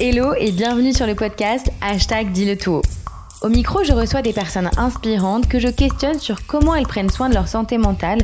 [0.00, 2.82] Hello et bienvenue sur le podcast Hashtag Dis le tout
[3.42, 7.28] Au micro, je reçois des personnes inspirantes que je questionne sur comment elles prennent soin
[7.28, 8.18] de leur santé mentale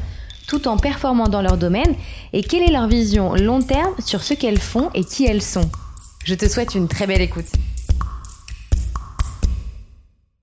[0.48, 1.94] tout en performant dans leur domaine
[2.32, 5.70] et quelle est leur vision long terme sur ce qu'elles font et qui elles sont.
[6.24, 7.46] Je te souhaite une très belle écoute.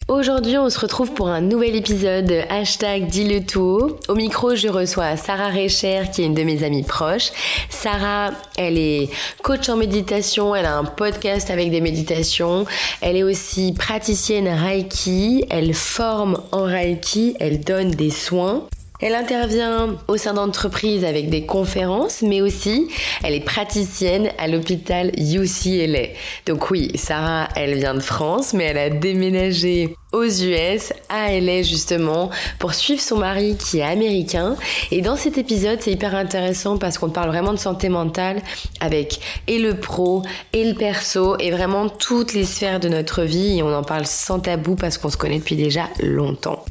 [0.07, 3.97] Aujourd'hui, on se retrouve pour un nouvel épisode hashtag dis le tout.
[4.07, 7.31] Au micro, je reçois Sarah Recher, qui est une de mes amies proches.
[7.69, 9.09] Sarah, elle est
[9.43, 12.65] coach en méditation, elle a un podcast avec des méditations.
[13.01, 18.65] Elle est aussi praticienne Reiki, elle forme en Reiki, elle donne des soins.
[18.99, 22.87] Elle intervient au sein d'entreprises avec des conférences, mais aussi
[23.23, 26.13] elle est praticienne à l'hôpital UCLA.
[26.47, 31.61] Donc oui, Sarah, elle vient de France, mais elle a déménagé aux US, à LA
[31.61, 34.55] justement, pour suivre son mari qui est américain.
[34.89, 38.41] Et dans cet épisode, c'est hyper intéressant parce qu'on parle vraiment de santé mentale
[38.79, 40.23] avec et le pro
[40.53, 44.07] et le perso et vraiment toutes les sphères de notre vie et on en parle
[44.07, 46.63] sans tabou parce qu'on se connaît depuis déjà longtemps.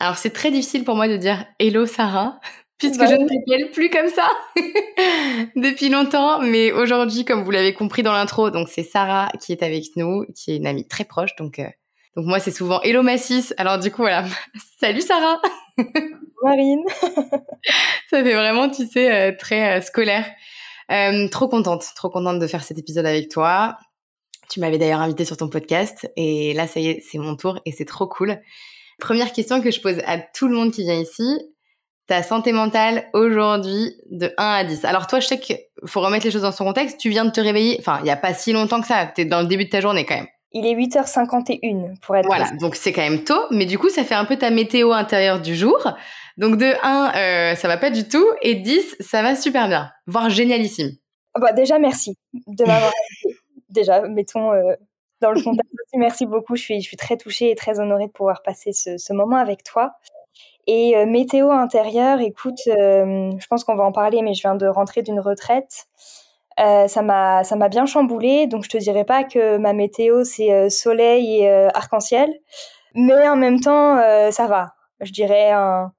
[0.00, 2.40] Alors c'est très difficile pour moi de dire Hello Sarah,
[2.78, 4.30] puisque je ne t'appelle plus comme ça
[5.56, 6.40] depuis longtemps.
[6.40, 10.24] Mais aujourd'hui, comme vous l'avez compris dans l'intro, donc c'est Sarah qui est avec nous,
[10.34, 11.36] qui est une amie très proche.
[11.36, 11.68] Donc, euh,
[12.16, 13.52] donc moi c'est souvent Hello Massis.
[13.58, 14.24] Alors du coup voilà,
[14.80, 15.38] salut Sarah.
[16.42, 16.82] Marine.
[18.08, 20.24] ça fait vraiment, tu sais, euh, très euh, scolaire.
[21.30, 23.76] trop contente, trop contente de faire cet épisode avec toi.
[24.48, 27.60] Tu m'avais d'ailleurs invité sur ton podcast et là ça y est, c'est mon tour
[27.66, 28.40] et c'est trop cool.
[29.00, 31.40] Première question que je pose à tout le monde qui vient ici.
[32.06, 34.84] Ta santé mentale aujourd'hui de 1 à 10.
[34.84, 36.98] Alors toi, je sais qu'il faut remettre les choses dans son contexte.
[36.98, 39.06] Tu viens de te réveiller, enfin, il n'y a pas si longtemps que ça.
[39.06, 40.26] Tu es dans le début de ta journée quand même.
[40.52, 44.02] Il est 8h51 pour être Voilà, donc c'est quand même tôt, mais du coup, ça
[44.02, 45.78] fait un peu ta météo intérieure du jour.
[46.36, 49.90] Donc de 1, euh, ça va pas du tout, et 10, ça va super bien,
[50.06, 50.90] voire génialissime.
[51.34, 52.92] Ah bah déjà, merci de m'avoir
[53.68, 54.72] Déjà, mettons euh,
[55.20, 55.96] dans le aussi.
[55.96, 56.56] Merci beaucoup.
[56.56, 59.92] Je suis, très touchée et très honorée de pouvoir passer ce, moment avec toi.
[60.66, 64.54] Et euh, météo intérieure, écoute, euh, je pense qu'on va en parler, mais je viens
[64.54, 65.86] de rentrer d'une retraite.
[66.58, 71.40] Euh, ça m'a bien chamboulé, donc je te dirais pas que ma météo c'est soleil
[71.40, 72.28] et arc-en-ciel,
[72.94, 73.96] mais en même temps
[74.30, 74.74] ça va.
[75.00, 75.90] Je dirais un,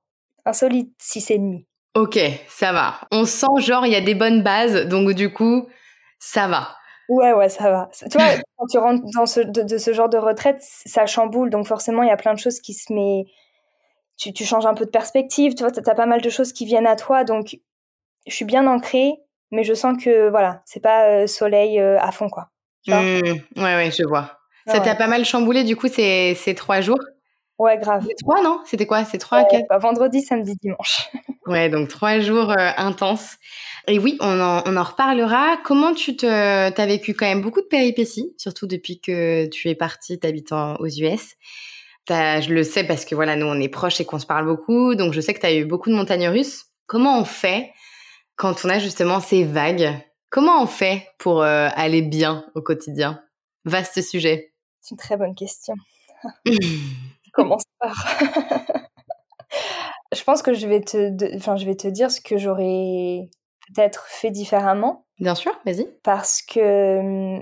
[0.45, 1.65] un solide 6,5.
[1.95, 2.95] Ok, ça va.
[3.11, 5.67] On sent genre il y a des bonnes bases, donc du coup
[6.19, 6.75] ça va.
[7.11, 7.89] Ouais, ouais, ça va.
[8.09, 11.49] Tu vois, quand tu rentres dans ce, de, ce genre de retraite, ça chamboule.
[11.49, 13.25] Donc forcément, il y a plein de choses qui se met...
[14.17, 16.53] Tu, tu changes un peu de perspective, tu vois, t'as as pas mal de choses
[16.53, 17.25] qui viennent à toi.
[17.25, 17.59] Donc,
[18.27, 19.13] je suis bien ancrée,
[19.51, 22.47] mais je sens que, voilà, c'est pas euh, soleil euh, à fond, quoi.
[22.87, 24.37] Mmh, ouais, ouais, je vois.
[24.67, 26.99] ça t'a pas mal chamboulé, du coup, ces, ces trois jours?
[27.57, 28.07] Ouais, grave.
[28.21, 28.61] trois, non?
[28.65, 29.03] C'était quoi?
[29.05, 29.65] C'est trois, quatre?
[29.69, 31.09] bah, Vendredi, samedi, dimanche.
[31.47, 33.37] ouais, donc trois jours euh, intenses.
[33.87, 35.57] Et oui, on en, on en reparlera.
[35.63, 39.75] Comment tu te, as vécu quand même beaucoup de péripéties, surtout depuis que tu es
[39.75, 41.35] partie, t'habitant aux US.
[42.07, 44.95] je le sais parce que voilà, nous on est proches et qu'on se parle beaucoup,
[44.95, 46.65] donc je sais que tu as eu beaucoup de montagnes russes.
[46.85, 47.71] Comment on fait
[48.35, 49.97] quand on a justement ces vagues?
[50.29, 53.21] Comment on fait pour euh, aller bien au quotidien?
[53.65, 54.53] Vaste sujet.
[54.79, 55.73] C'est une très bonne question.
[57.33, 57.93] Commence par.
[60.13, 63.29] je pense que je vais te, enfin, je vais te dire ce que j'aurais
[63.73, 65.05] peut-être fait différemment.
[65.19, 65.87] Bien sûr, vas-y.
[66.03, 67.39] Parce que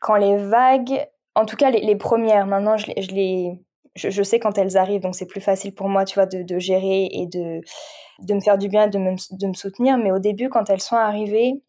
[0.00, 3.60] quand les vagues, en tout cas les, premières, maintenant je, je les,
[3.94, 6.58] je, sais quand elles arrivent, donc c'est plus facile pour moi, tu vois, de, de,
[6.58, 7.60] gérer et de,
[8.20, 9.98] de me faire du bien, de me, de me soutenir.
[9.98, 11.62] Mais au début, quand elles sont arrivées,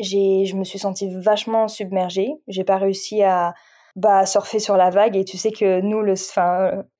[0.00, 2.32] je me suis sentie vachement submergée.
[2.48, 3.54] J'ai pas réussi à,
[3.96, 5.16] bah, surfer sur la vague.
[5.16, 6.02] Et tu sais que nous,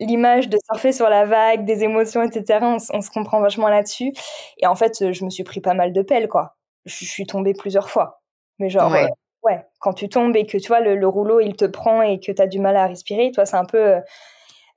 [0.00, 4.12] l'image de surfer sur la vague, des émotions, etc., on, se comprend vachement là-dessus.
[4.58, 6.56] Et en fait, je me suis pris pas mal de pelles, quoi.
[6.84, 8.22] Je, suis tombée plusieurs fois.
[8.58, 9.04] Mais genre, ouais.
[9.04, 9.08] Euh,
[9.44, 9.64] ouais.
[9.80, 12.42] quand tu tombes et que tu vois, le, rouleau, il te prend et que tu
[12.42, 14.00] as du mal à respirer, toi, c'est un peu euh,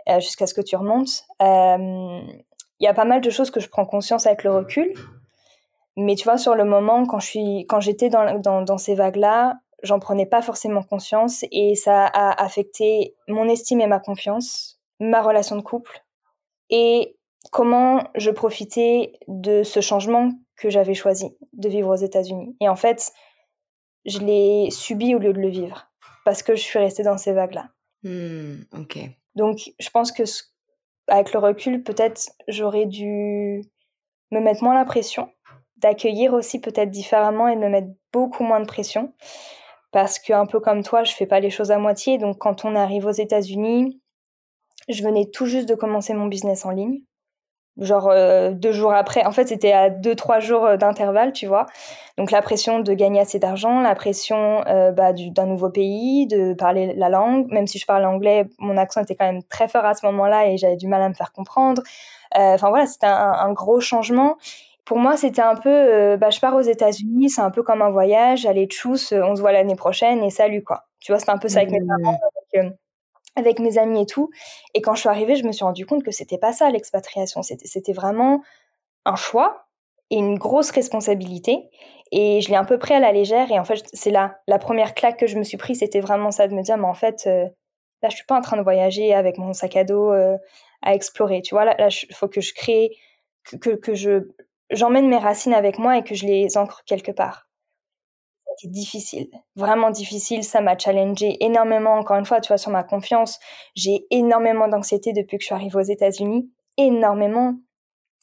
[0.10, 1.26] euh, jusqu'à ce que tu remontes.
[2.78, 4.94] Il y a pas mal de choses que je prends conscience avec le recul.
[5.98, 8.96] Mais tu vois, sur le moment, quand je suis, quand j'étais dans, dans, dans ces
[8.96, 14.82] vagues-là, j'en prenais pas forcément conscience et ça a affecté mon estime et ma confiance,
[15.00, 16.04] ma relation de couple
[16.70, 17.16] et
[17.52, 22.56] comment je profitais de ce changement que j'avais choisi de vivre aux États-Unis.
[22.62, 23.12] Et en fait,
[24.06, 25.88] je l'ai subi au lieu de le vivre
[26.24, 27.70] parce que je suis restée dans ces vagues-là.
[28.04, 29.00] Hmm, ok.
[29.36, 30.24] Donc, je pense que
[31.08, 33.64] avec le recul, peut-être j'aurais dû
[34.32, 35.30] me mettre moins la pression,
[35.78, 39.14] d'accueillir aussi peut-être différemment et de me mettre beaucoup moins de pression
[39.96, 42.18] parce que un peu comme toi, je fais pas les choses à moitié.
[42.18, 44.02] Donc quand on arrive aux États-Unis,
[44.90, 47.00] je venais tout juste de commencer mon business en ligne.
[47.78, 49.26] genre euh, deux jours après.
[49.26, 51.66] En fait, c'était à deux, trois jours euh, d'intervalle, tu vois.
[52.18, 56.54] Donc la pression de gagner assez d'argent, la pression euh, bah, d'un nouveau pays, de
[56.54, 57.50] parler la langue.
[57.50, 60.48] Même si je parle anglais, mon accent était quand même très fort à ce moment-là
[60.50, 61.82] et j'avais du mal à me faire comprendre.
[62.36, 64.36] Enfin voilà, c'était un, un, gros changement.
[64.86, 67.90] Pour moi, c'était un peu, bah, je pars aux États-Unis, c'est un peu comme un
[67.90, 68.46] voyage.
[68.46, 70.84] Allez, tchuss, on se voit l'année prochaine et salut quoi.
[71.00, 71.88] Tu vois, c'était un peu ça avec mes mmh.
[72.04, 72.20] parents
[73.36, 74.30] avec mes amis et tout.
[74.74, 77.42] Et quand je suis arrivée, je me suis rendu compte que c'était pas ça l'expatriation.
[77.44, 78.42] C'était vraiment
[79.06, 79.68] un choix
[80.10, 81.70] et une grosse responsabilité.
[82.12, 83.52] Et je l'ai un peu pris à la légère.
[83.52, 86.32] Et en fait, c'est là, la première claque que je me suis pris, c'était vraiment
[86.32, 87.46] ça de me dire, mais en fait, euh,
[88.02, 90.38] là, je suis pas en train de voyager avec mon sac à dos euh,
[90.82, 91.42] à explorer.
[91.42, 92.92] Tu vois, là, il faut que je crée,
[93.44, 94.30] que, que, que je
[94.70, 97.46] j'emmène mes racines avec moi et que je les ancre quelque part
[98.58, 100.44] c'était difficile, vraiment difficile.
[100.44, 101.94] Ça m'a challengé énormément.
[101.96, 103.40] Encore une fois, tu vois, sur ma confiance,
[103.76, 107.56] j'ai énormément d'anxiété depuis que je suis arrivée aux États-Unis, énormément,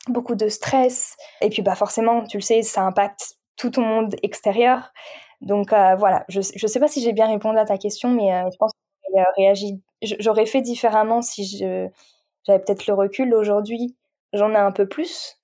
[0.08, 1.16] beaucoup de stress.
[1.40, 4.92] Et puis, bah forcément, tu le sais, ça impacte tout ton monde extérieur.
[5.40, 8.32] Donc euh, voilà, je ne sais pas si j'ai bien répondu à ta question, mais
[8.32, 13.34] euh, je pense que j'aurais euh, fait différemment si j'avais peut-être le recul.
[13.34, 13.96] Aujourd'hui,
[14.32, 15.41] j'en ai un peu plus.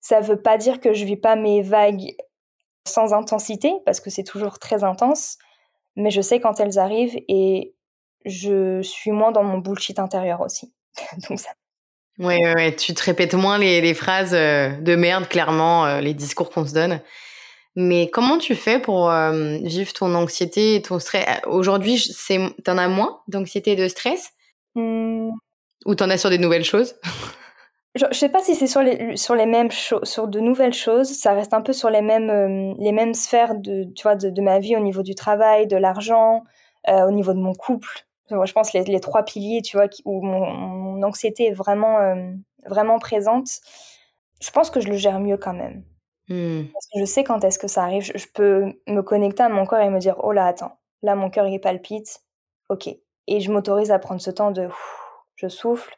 [0.00, 2.14] Ça veut pas dire que je vis pas mes vagues
[2.86, 5.36] sans intensité, parce que c'est toujours très intense,
[5.96, 7.74] mais je sais quand elles arrivent et
[8.24, 10.72] je suis moins dans mon bullshit intérieur aussi.
[11.28, 11.50] Donc ça.
[12.18, 16.50] Ouais, ouais, tu te répètes moins les, phrases euh, de merde, clairement, euh, les discours
[16.50, 17.00] qu'on se donne.
[17.76, 21.24] Mais comment tu fais pour euh, vivre ton anxiété et ton stress?
[21.46, 22.02] Aujourd'hui,
[22.64, 24.32] t'en as moins d'anxiété et de stress?
[24.74, 25.30] Mmh.
[25.86, 26.94] Ou t'en as sur des nouvelles choses?
[27.96, 31.08] Je, sais pas si c'est sur les sur les mêmes choses, sur de nouvelles choses.
[31.08, 34.30] Ça reste un peu sur les mêmes euh, les mêmes sphères de tu vois de,
[34.30, 36.44] de, ma vie au niveau du travail, de l'argent,
[36.88, 38.06] euh, au niveau de mon couple.
[38.30, 41.98] Moi, je pense les, les trois piliers, tu vois, où mon, mon anxiété est vraiment
[41.98, 42.32] euh,
[42.64, 43.48] vraiment présente.
[44.40, 45.82] Je pense que je le gère mieux quand même.
[46.28, 46.66] Hmm.
[46.72, 48.04] Parce que je sais quand est-ce que ça arrive.
[48.04, 51.28] Je, peux me connecter à mon corps et me dire oh là attends, là mon
[51.28, 52.20] cœur il palpite.
[52.68, 52.88] Ok.
[53.26, 54.68] Et je m'autorise à prendre ce temps de
[55.34, 55.92] je souffle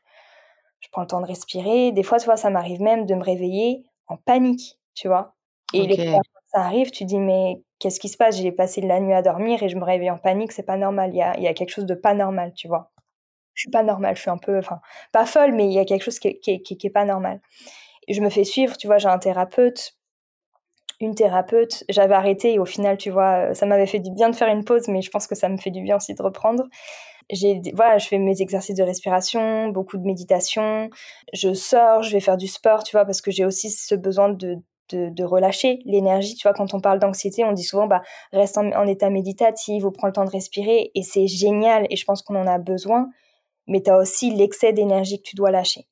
[0.83, 1.93] je prends le temps de respirer.
[1.93, 5.35] Des fois, tu vois, ça m'arrive même de me réveiller en panique, tu vois.
[5.73, 6.21] Et les fois
[6.53, 8.37] ça arrive, tu dis, mais qu'est-ce qui se passe?
[8.37, 11.11] J'ai passé la nuit à dormir et je me réveille en panique, c'est pas normal.
[11.15, 12.91] Il y a, y a, quelque chose de pas normal, tu vois.
[13.55, 14.81] Je suis pas normale, je suis un peu, enfin,
[15.13, 17.41] pas folle, mais il y a quelque chose qui est, qui, qui, est pas normal.
[18.07, 19.97] Et je me fais suivre, tu vois, j'ai un thérapeute,
[21.01, 21.85] une thérapeute.
[21.89, 24.65] J'avais arrêté et au final, tu vois, ça m'avait fait du bien de faire une
[24.65, 26.65] pause, mais je pense que ça me fait du bien aussi de reprendre
[27.31, 30.91] j'ai voilà je fais mes exercices de respiration beaucoup de méditation.
[31.33, 34.31] Je sors je vais faire du sport tu vois parce que j'ai aussi ce besoin
[34.31, 34.57] de
[34.91, 36.35] de, de relâcher l'énergie.
[36.35, 38.03] Tu vois quand on parle d'anxiété on dit souvent bah
[38.33, 42.05] reste en, état méditatif ou prends le temps de respirer et c'est génial et je
[42.05, 43.09] pense qu'on en a besoin
[43.67, 45.87] mais tu as aussi l'excès d'énergie que tu dois lâcher.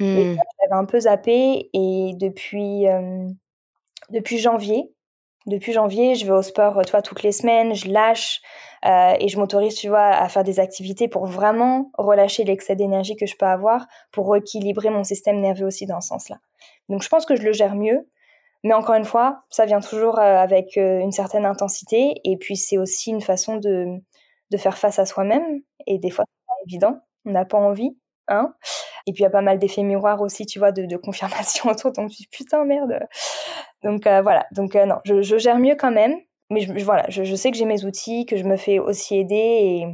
[0.00, 0.34] Mmh.
[0.34, 3.28] j'avais un peu zappé et depuis euh,
[4.10, 4.90] depuis janvier
[5.46, 8.40] depuis janvier, je vais au sport, tu vois, toutes les semaines, je lâche
[8.84, 13.16] euh, et je m'autorise, tu vois, à faire des activités pour vraiment relâcher l'excès d'énergie
[13.16, 16.38] que je peux avoir, pour rééquilibrer mon système nerveux aussi dans ce sens-là.
[16.88, 18.08] Donc je pense que je le gère mieux,
[18.64, 22.56] mais encore une fois, ça vient toujours euh, avec euh, une certaine intensité et puis
[22.56, 23.86] c'est aussi une façon de,
[24.50, 27.96] de faire face à soi-même et des fois c'est pas évident, on n'a pas envie,
[28.28, 28.54] hein.
[29.06, 31.70] Et puis il y a pas mal d'effets miroirs aussi, tu vois, de, de confirmation
[31.70, 32.98] autour, donc je putain merde
[33.82, 36.14] donc euh, voilà, donc euh, non, je, gère mieux quand même,
[36.50, 39.34] mais je, voilà, je, sais que j'ai mes outils, que je me fais aussi aider
[39.34, 39.86] et,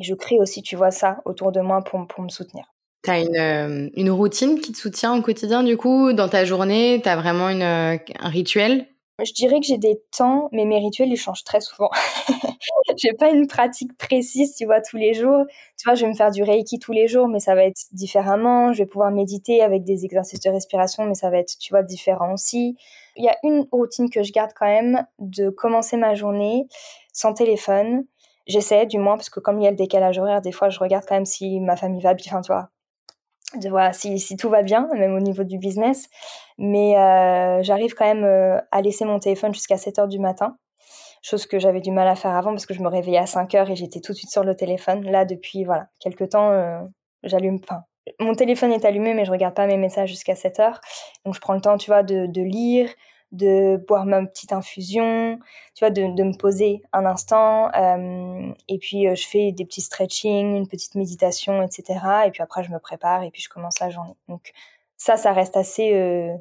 [0.00, 2.64] je crée aussi, tu vois, ça autour de moi pour, me soutenir.
[3.04, 6.44] Tu as une, euh, une, routine qui te soutient au quotidien du coup Dans ta
[6.44, 8.88] journée, tu as vraiment une, un rituel?
[9.22, 11.90] Je dirais que j'ai des temps, mais mes rituels, ils changent très souvent.
[12.96, 15.44] j'ai pas une pratique précise, tu vois, tous les jours.
[15.78, 17.80] Tu vois, je vais me faire du Reiki tous les jours, mais ça va être
[17.92, 18.72] différemment.
[18.72, 21.82] Je vais pouvoir méditer avec des exercices de respiration, mais ça va être, tu vois,
[21.82, 22.76] différent aussi.
[23.16, 26.66] Il y a une routine que je garde quand même, de commencer ma journée
[27.12, 28.04] sans téléphone.
[28.46, 30.78] J'essaie, du moins, parce que comme il y a le décalage horaire, des fois, je
[30.80, 32.70] regarde quand même si ma famille va bien, tu vois,
[33.56, 36.08] de voir si, tout va bien, même au niveau du business.
[36.58, 40.56] Mais euh, j'arrive quand même euh, à laisser mon téléphone jusqu'à 7 heures du matin,
[41.22, 43.54] chose que j'avais du mal à faire avant parce que je me réveillais à 5
[43.54, 45.04] heures et j'étais tout de suite sur le téléphone.
[45.04, 46.80] Là, depuis voilà quelques temps, euh,
[47.22, 47.58] j'allume.
[47.62, 47.82] Enfin,
[48.20, 50.80] mon téléphone est allumé, mais je regarde pas mes messages jusqu'à 7 heures.
[51.24, 52.88] Donc je prends le temps, tu vois, de lire,
[53.34, 55.38] de boire ma petite infusion,
[55.74, 57.70] tu vois, de, de me poser un instant.
[57.74, 62.00] Euh, et puis, euh, je fais des petits stretching, une petite méditation, etc.
[62.26, 64.16] Et puis après, je me prépare et puis je commence la journée.
[64.28, 64.52] Donc,
[64.96, 66.34] ça, ça reste assez euh,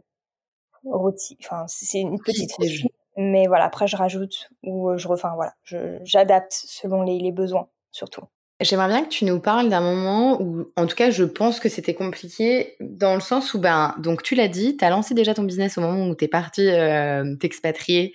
[0.85, 2.89] Enfin, c'est une petite routine.
[3.15, 5.53] Mais voilà, après, je rajoute ou je, enfin, voilà,
[6.03, 8.23] j'adapte selon les, les besoins, surtout.
[8.63, 11.69] J'aimerais bien que tu nous parles d'un moment où, en tout cas, je pense que
[11.69, 15.33] c'était compliqué dans le sens où, ben, donc tu l'as dit, tu as lancé déjà
[15.33, 18.13] ton business au moment où tu es parti euh, t'expatrier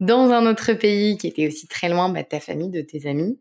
[0.00, 3.06] dans un autre pays qui était aussi très loin bah, de ta famille, de tes
[3.06, 3.38] amis,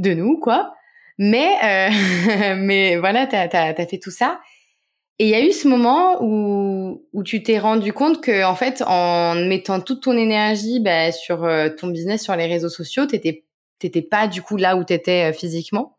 [0.00, 0.74] de nous, quoi.
[1.18, 4.40] Mais, euh, mais voilà, tu as, fait tout ça.
[5.18, 8.54] Et il y a eu ce moment où, où tu t'es rendu compte que, en
[8.54, 13.06] fait, en mettant toute ton énergie bah, sur euh, ton business, sur les réseaux sociaux,
[13.06, 13.45] t'étais
[13.78, 15.96] t'étais pas du coup là où t'étais euh, physiquement.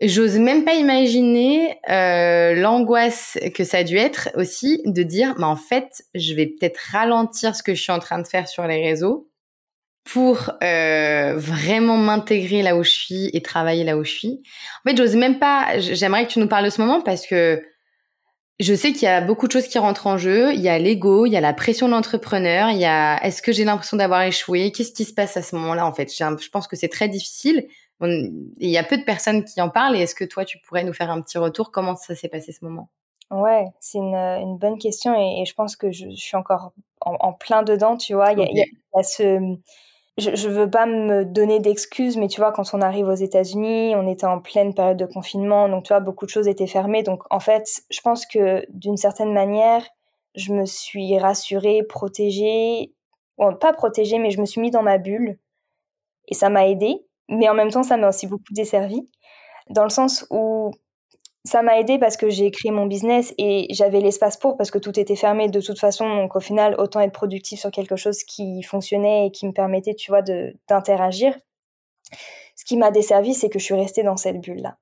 [0.00, 5.44] J'ose même pas imaginer euh, l'angoisse que ça a dû être aussi de dire, mais
[5.44, 8.66] en fait, je vais peut-être ralentir ce que je suis en train de faire sur
[8.66, 9.28] les réseaux
[10.04, 14.42] pour euh, vraiment m'intégrer là où je suis et travailler là où je suis.
[14.84, 15.78] En fait, j'ose même pas.
[15.78, 17.62] J'aimerais que tu nous parles de ce moment parce que
[18.60, 20.52] je sais qu'il y a beaucoup de choses qui rentrent en jeu.
[20.52, 23.42] Il y a l'ego, il y a la pression de l'entrepreneur, il y a est-ce
[23.42, 24.72] que j'ai l'impression d'avoir échoué?
[24.72, 26.12] Qu'est-ce qui se passe à ce moment-là en fait?
[26.16, 27.66] Je pense que c'est très difficile.
[28.00, 29.96] il y a peu de personnes qui en parlent.
[29.96, 31.70] Et est-ce que toi, tu pourrais nous faire un petit retour?
[31.70, 32.88] Comment ça s'est passé ce moment?
[33.30, 37.96] Ouais, c'est une, bonne question et, je pense que je, suis encore en, plein dedans,
[37.96, 38.32] tu vois.
[38.32, 39.56] Il y, a, il y a ce
[40.18, 43.94] je, je veux pas me donner d'excuses, mais tu vois, quand on arrive aux États-Unis,
[43.96, 47.02] on était en pleine période de confinement, donc tu vois, beaucoup de choses étaient fermées.
[47.02, 49.86] Donc en fait, je pense que d'une certaine manière,
[50.34, 52.92] je me suis rassurée, protégée,
[53.38, 55.38] bon, pas protégée, mais je me suis mis dans ma bulle
[56.28, 57.04] et ça m'a aidée.
[57.28, 59.08] Mais en même temps, ça m'a aussi beaucoup desservi,
[59.70, 60.72] dans le sens où
[61.44, 64.78] ça m'a aidé parce que j'ai créé mon business et j'avais l'espace pour parce que
[64.78, 66.08] tout était fermé de toute façon.
[66.08, 69.94] Donc au final, autant être productif sur quelque chose qui fonctionnait et qui me permettait,
[69.94, 71.36] tu vois, d'interagir.
[72.54, 74.76] Ce qui m'a desservi, c'est que je suis restée dans cette bulle-là,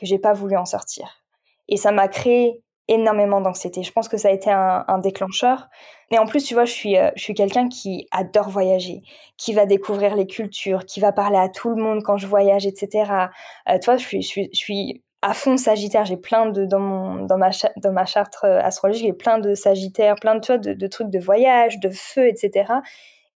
[0.00, 1.22] que j'ai pas voulu en sortir.
[1.68, 3.82] Et ça m'a créé énormément d'anxiété.
[3.82, 5.68] Je pense que ça a été un, déclencheur.
[6.10, 9.02] Et en plus, tu vois, je suis, euh, suis quelqu'un qui adore voyager,
[9.36, 12.64] qui va découvrir les cultures, qui va parler à tout le monde quand je voyage,
[12.64, 13.28] etc.
[13.68, 16.04] Euh, tu vois, je suis, je suis à fond Sagittaire.
[16.04, 19.54] J'ai plein de dans mon dans ma dans ma charte euh, astrologique, j'ai plein de
[19.54, 22.72] Sagittaire, plein de de, trucs de voyage, de feu, etc.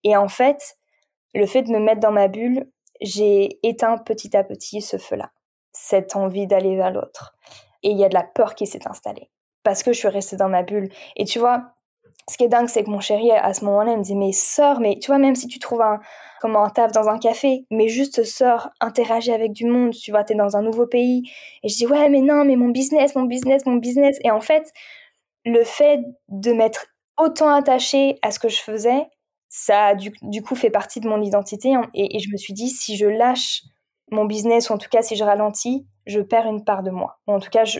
[0.03, 0.77] Et en fait,
[1.33, 2.69] le fait de me mettre dans ma bulle,
[3.01, 5.31] j'ai éteint petit à petit ce feu-là,
[5.71, 7.35] cette envie d'aller vers l'autre.
[7.83, 9.29] Et il y a de la peur qui s'est installée
[9.63, 10.89] parce que je suis restée dans ma bulle.
[11.15, 11.73] Et tu vois,
[12.29, 14.79] ce qui est dingue, c'est que mon chéri, à ce moment-là, me dit, mais sors,
[14.79, 15.99] mais tu vois, même si tu trouves un,
[16.41, 20.23] comment, un taf dans un café, mais juste sors, interagis avec du monde, tu vois,
[20.23, 21.23] t'es dans un nouveau pays.
[21.63, 24.17] Et je dis, ouais, mais non, mais mon business, mon business, mon business.
[24.23, 24.71] Et en fait,
[25.45, 29.07] le fait de m'être autant attachée à ce que je faisais,
[29.49, 30.11] ça du,
[30.43, 31.73] coup fait partie de mon identité.
[31.93, 33.63] Et, je me suis dit, si je lâche
[34.11, 37.19] mon business, ou en tout cas si je ralentis, je perds une part de moi.
[37.27, 37.79] en tout cas, je,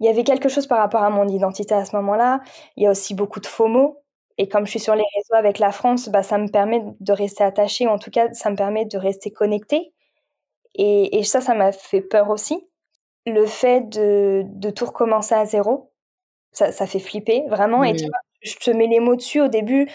[0.00, 2.40] il y avait quelque chose par rapport à mon identité à ce moment-là.
[2.76, 4.00] Il y a aussi beaucoup de FOMO.
[4.36, 7.12] Et comme je suis sur les réseaux avec la France, bah, ça me permet de
[7.12, 9.92] rester attachée, ou en tout cas, ça me permet de rester connectée.
[10.74, 12.66] Et, ça, ça m'a fait peur aussi.
[13.26, 15.92] Le fait de, de tout recommencer à zéro,
[16.50, 17.84] ça, ça fait flipper, vraiment.
[17.84, 19.88] Et tu vois, je te mets les mots dessus au début.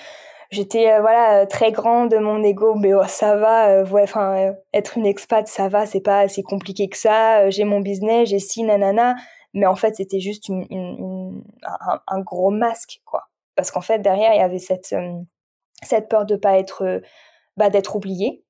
[0.52, 3.70] J'étais euh, voilà très grande, mon ego, mais oh, ça va.
[3.70, 7.50] Euh, ouais, enfin, euh, être une expat, ça va, c'est pas si compliqué que ça.
[7.52, 9.16] j'ai mon business, j'ai si nanana
[9.54, 13.30] mais en fait c'était juste un, gros masque quoi.
[13.56, 15.20] Parce qu'en fait derrière il y avait cette euh,
[15.84, 17.02] cette peur de pas être
[17.58, 18.44] bah, d'être oublié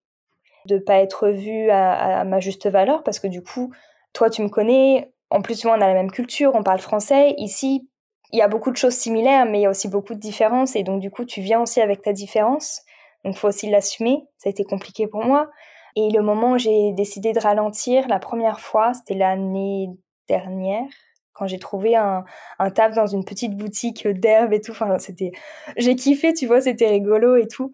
[0.66, 3.74] de pas être vu à, à, ma juste valeur parce que du coup
[4.14, 7.34] toi tu me connais en plus on a la même culture on parle français.
[7.38, 7.88] Ici
[8.32, 10.76] il y a beaucoup de choses similaires mais il y a aussi beaucoup de différences
[10.76, 12.82] et donc du coup tu viens aussi avec ta différence.
[13.26, 14.24] Donc faut aussi l'assumer.
[14.38, 15.50] Ça a été compliqué pour moi.
[15.96, 19.90] Et le moment où j'ai décidé de ralentir la première fois c'était l'année
[20.30, 20.88] dernière
[21.34, 22.26] quand j'ai trouvé un,
[22.60, 24.72] un taf dans une petite boutique d'herbe et tout.
[24.72, 25.32] Enfin, c'était,
[25.78, 27.72] j'ai kiffé, tu vois, c'était rigolo et tout.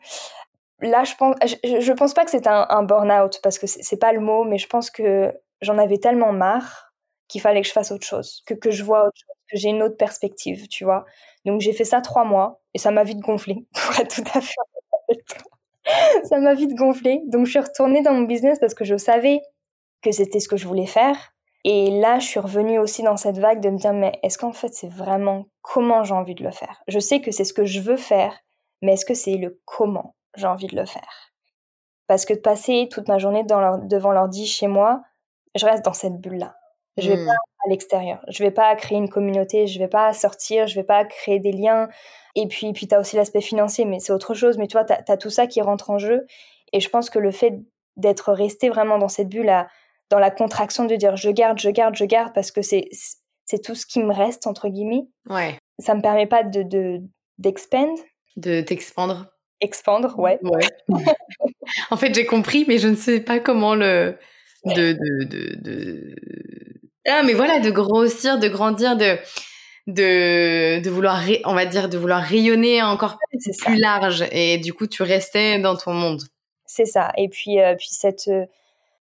[0.82, 4.14] Là, je pense, je, je pense pas que c'est un, burn-out parce que c'est pas
[4.14, 6.94] le mot, mais je pense que j'en avais tellement marre
[7.28, 9.70] qu'il fallait que je fasse autre chose, que, que je vois autre chose, que j'ai
[9.70, 11.06] une autre perspective, tu vois.
[11.46, 14.54] Donc j'ai fait ça trois mois et ça m'a vite gonflé, pour tout à fait
[16.24, 17.22] ça m'a vite gonflé.
[17.28, 19.42] Donc je suis retournée dans mon business parce que je savais
[20.02, 21.35] que c'était ce que je voulais faire.
[21.68, 24.54] Et là, je suis revenue aussi dans cette vague de me dire, mais est-ce qu'en
[24.54, 26.84] fait, c'est vraiment comment j'ai envie de le faire?
[26.88, 28.40] Je sais que c'est ce que je veux faire,
[28.84, 31.32] mais est-ce que c'est le comment j'ai envie de le faire?
[32.06, 35.02] Parce que de passer toute ma journée devant l'ordi chez moi,
[35.56, 36.56] je reste dans cette bulle-là.
[36.98, 37.26] Je vais hmm.
[37.26, 38.24] pas à l'extérieur.
[38.28, 39.66] Je vais pas créer une communauté.
[39.66, 40.68] Je vais pas sortir.
[40.68, 41.90] Je vais pas créer des liens.
[42.36, 44.60] Et puis, puis tu as aussi l'aspect financier, mais c'est autre chose.
[44.60, 46.28] Mais tu vois, tu as, tout ça qui rentre en jeu.
[46.74, 47.60] Et je pense que le fait
[47.98, 49.68] d'être resté vraiment dans cette bulle à
[50.10, 52.90] dans la contraction de dire je garde, je garde, je garde parce que c'est
[53.46, 55.08] c'est tout ce qui me reste entre guillemets.
[55.30, 55.58] Ouais.
[55.80, 57.02] Ça me permet pas de de
[57.38, 57.96] d'expand.
[58.38, 59.28] De t'expandre.
[59.62, 60.38] Expandre, ouais.
[60.44, 60.68] ouais.
[61.90, 64.18] en fait, j'ai compris, mais je ne sais pas comment le
[64.66, 66.16] de, de, de, de...
[67.08, 69.18] Ah, mais voilà, de grossir, de grandir, de
[69.88, 73.18] de, de vouloir, on va dire, de vouloir rayonner encore
[73.60, 74.26] plus large.
[74.32, 76.24] Et du coup, tu restais dans ton monde.
[76.66, 77.12] C'est ça.
[77.18, 78.30] Et puis, euh, puis cette,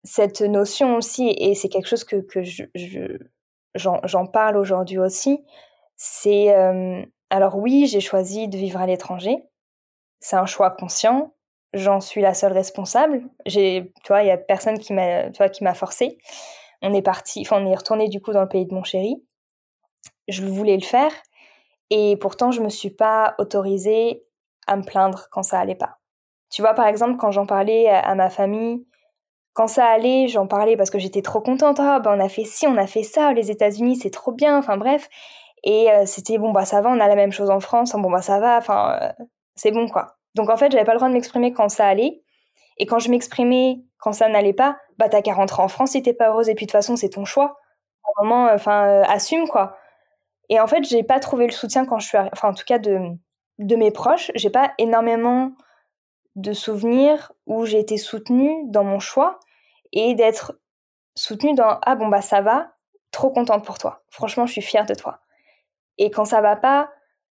[0.05, 3.19] cette notion aussi, et c'est quelque chose que, que je,
[3.75, 5.45] j'en, parle aujourd'hui aussi,
[5.97, 6.55] c'est...
[6.55, 9.49] Euh, alors oui, j'ai choisi de vivre à l'étranger.
[10.21, 11.35] C'est un choix conscient.
[11.73, 13.23] J'en suis la seule responsable.
[13.47, 16.19] Tu vois, il y a personne qui m'a, qui m'a forcé.
[16.83, 19.25] On est parti, enfin, on est retourné du coup dans le pays de mon chéri
[20.29, 21.13] je voulais le faire
[21.91, 24.25] et pourtant je me suis pas autorisée
[24.67, 25.99] à me plaindre quand ça allait pas.
[26.51, 28.87] Tu vois, par exemple, quand j'en parlais à ma famille,
[29.55, 31.79] quand ça allait, j'en parlais parce que j'étais trop contente.
[31.81, 34.59] Ah, ben, on a fait ci, on a fait ça, les États-Unis, c'est trop bien.
[34.59, 35.09] Enfin, bref.
[35.65, 37.93] Et euh, c'était bon, bah, ça va, on a la même chose en France.
[37.95, 38.59] Bon, bah, ça va.
[38.59, 39.25] Enfin, euh,
[39.57, 40.17] c'est bon, quoi.
[40.35, 42.23] Donc, en fait, j'avais pas le droit de m'exprimer quand ça allait.
[42.79, 46.03] Et quand je m'exprimais quand ça n'allait pas, bah, t'as qu'à rentrer en France si
[46.03, 46.49] t'es pas heureuse.
[46.49, 47.59] Et puis, de toute façon, c'est ton choix.
[48.05, 49.77] À un moment, enfin, euh, assume, quoi.
[50.49, 52.79] Et en fait, j'ai pas trouvé le soutien quand je suis, enfin en tout cas
[52.79, 53.01] de
[53.59, 55.53] de mes proches, j'ai pas énormément
[56.37, 59.39] de souvenirs où j'ai été soutenue dans mon choix
[59.93, 60.61] et d'être
[61.15, 62.73] soutenue dans ah bon bah ça va,
[63.11, 64.03] trop contente pour toi.
[64.11, 65.21] Franchement, je suis fière de toi.
[65.99, 66.91] Et quand ça va pas,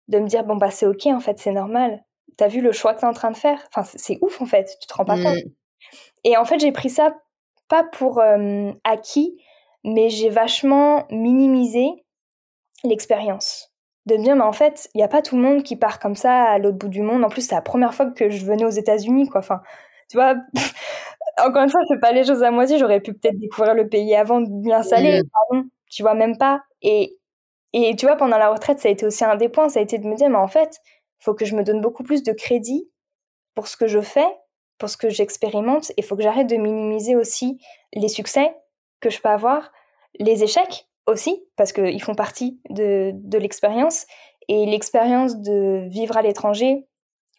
[0.08, 2.04] de me dire bon bah c'est ok en fait, c'est normal.
[2.36, 4.76] T'as vu le choix que t'es en train de faire Enfin c'est ouf en fait,
[4.80, 5.36] tu te rends pas compte.
[5.36, 5.50] Mmh.
[6.24, 7.14] Et en fait j'ai pris ça
[7.68, 9.40] pas pour euh, acquis,
[9.84, 11.88] mais j'ai vachement minimisé
[12.84, 13.69] l'expérience.
[14.06, 15.98] De me dire, mais en fait, il n'y a pas tout le monde qui part
[15.98, 17.22] comme ça à l'autre bout du monde.
[17.24, 19.40] En plus, c'est la première fois que je venais aux États-Unis, quoi.
[19.40, 19.60] Enfin,
[20.08, 20.34] tu vois,
[21.44, 22.78] encore une fois, je fais pas les choses à moitié.
[22.78, 25.20] J'aurais pu peut-être découvrir le pays avant de m'y installer.
[25.32, 26.62] Pardon, tu vois, même pas.
[26.82, 27.18] Et,
[27.72, 29.68] et tu vois, pendant la retraite, ça a été aussi un des points.
[29.68, 30.78] Ça a été de me dire, mais en fait,
[31.20, 32.88] il faut que je me donne beaucoup plus de crédit
[33.54, 34.26] pour ce que je fais,
[34.78, 35.90] pour ce que j'expérimente.
[35.92, 37.60] Et il faut que j'arrête de minimiser aussi
[37.94, 38.54] les succès
[39.00, 39.72] que je peux avoir,
[40.18, 44.06] les échecs aussi, parce qu'ils font partie de, l'expérience.
[44.48, 46.86] Et l'expérience de vivre à l'étranger,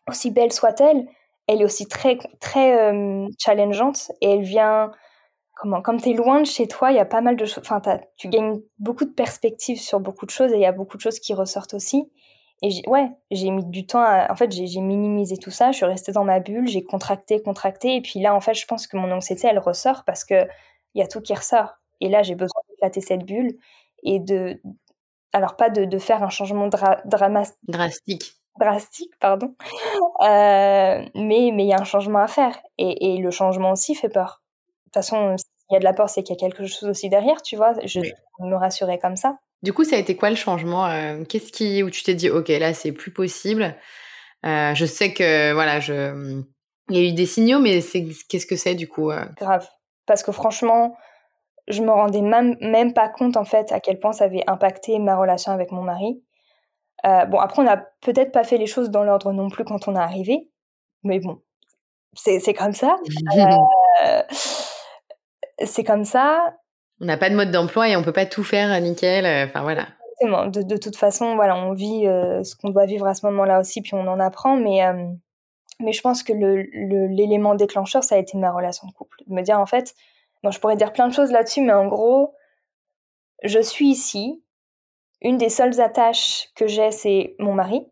[0.07, 1.07] aussi belle soit-elle,
[1.47, 4.91] elle est aussi très, très euh, challengeante et elle vient.
[5.55, 7.63] Comment Comme tu es loin de chez toi, il y a pas mal de choses.
[7.69, 7.81] Enfin,
[8.17, 11.01] tu gagnes beaucoup de perspectives sur beaucoup de choses et il y a beaucoup de
[11.01, 12.09] choses qui ressortent aussi.
[12.63, 14.03] Et ouais, j'ai mis du temps.
[14.29, 15.71] En fait, j'ai minimisé tout ça.
[15.71, 17.95] Je suis restée dans ma bulle, j'ai contracté, contracté.
[17.95, 20.47] Et puis là, en fait, je pense que mon anxiété, elle ressort parce qu'il
[20.95, 21.80] y a tout qui ressort.
[22.01, 23.57] Et là, j'ai besoin d'éclater cette bulle
[24.03, 24.59] et de.
[25.33, 28.33] Alors, pas de, de faire un changement drastique.
[28.59, 29.55] Drastique, pardon.
[30.21, 32.59] Euh, mais il y a un changement à faire.
[32.77, 34.41] Et, et, le changement aussi fait peur.
[34.49, 36.89] De toute façon, s'il y a de la peur, c'est qu'il y a quelque chose
[36.89, 37.73] aussi derrière, tu vois.
[37.85, 38.01] Je
[38.41, 39.37] me rassurer comme ça.
[39.63, 41.81] Du coup, ça a été quoi le changement euh, Qu'est-ce qui.
[41.81, 43.75] où tu t'es dit, OK, là, c'est plus possible
[44.45, 46.41] euh, Je sais que, voilà, je.
[46.89, 47.79] Il y a eu des signaux, mais
[48.27, 49.69] qu'est-ce que c'est du coup Grave.
[50.05, 50.97] Parce que franchement,
[51.67, 54.99] je me rendais même, même pas compte en fait à quel point ça avait impacté
[54.99, 56.21] ma relation avec mon mari.
[57.05, 59.87] Euh, bon, après, on n'a peut-être pas fait les choses dans l'ordre non plus quand
[59.87, 60.49] on est arrivé,
[61.03, 61.39] mais bon,
[62.13, 62.97] c'est comme ça.
[64.03, 64.21] Euh,
[65.63, 66.55] c'est comme ça.
[66.99, 69.25] On n'a pas de mode d'emploi et on peut pas tout faire nickel.
[69.25, 69.87] Euh, enfin voilà.
[70.23, 73.81] De, de, toute façon, voilà, on vit ce qu'on doit vivre à ce moment-là aussi,
[73.81, 74.55] puis on en apprend.
[74.55, 74.81] Mais,
[75.79, 79.17] mais je pense que l'élément le, déclencheur, ça a été ma relation de couple.
[79.25, 79.95] De me dire, en fait,
[80.43, 82.35] Bon, je pourrais dire plein de choses là-dessus, mais en gros,
[83.43, 84.43] je suis ici.
[85.21, 87.85] Une des seules attaches que j'ai, c'est mon mari,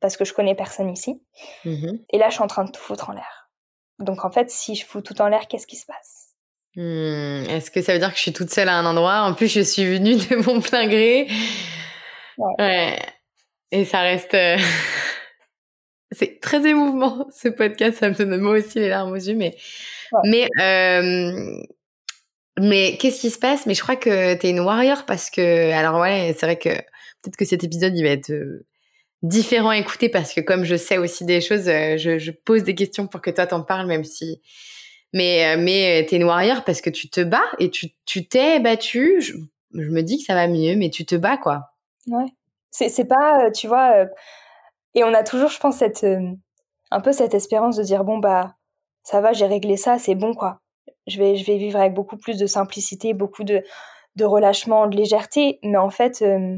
[0.00, 1.20] parce que je connais personne ici.
[1.64, 3.50] Mmh Et là, je suis en train de tout foutre en l'air.
[3.98, 6.34] Donc, en fait, si je fous tout en l'air, qu'est-ce qui se passe?
[6.76, 7.50] Mmh.
[7.50, 9.22] Est-ce que ça veut dire que je suis toute seule à un endroit?
[9.22, 11.28] En plus, je suis venue de mon plein gré.
[12.38, 12.98] Ouais.
[13.72, 14.36] Et ça reste.
[16.12, 17.98] C'est très émouvant, ce podcast.
[17.98, 19.56] Ça me donne moi aussi les larmes aux yeux, mais
[20.24, 21.56] mais euh,
[22.60, 23.66] mais qu'est-ce qui se passe?
[23.66, 26.70] Mais je crois que tu es une warrior parce que alors ouais, c'est vrai que
[26.70, 28.66] peut-être que cet épisode il va être euh,
[29.22, 32.62] différent à écouter parce que comme je sais aussi des choses, euh, je, je pose
[32.62, 34.40] des questions pour que toi t'en parles même si
[35.14, 39.20] mais mais t'es une warrior parce que tu te bats et tu tu t'es battu.
[39.20, 39.34] Je,
[39.74, 41.70] je, me dis que ça va mieux, mais tu te bats quoi.
[42.06, 42.26] Ouais.
[42.70, 44.06] C'est c'est pas tu vois
[44.94, 46.06] et on a toujours je pense cette
[46.90, 48.54] un peu cette espérance de dire bon bah
[49.02, 50.60] ça va, j'ai réglé ça, c'est bon quoi.
[51.06, 53.62] Je vais, je vais vivre avec beaucoup plus de simplicité, beaucoup de,
[54.16, 55.58] de relâchement, de légèreté.
[55.64, 56.56] Mais en fait, euh,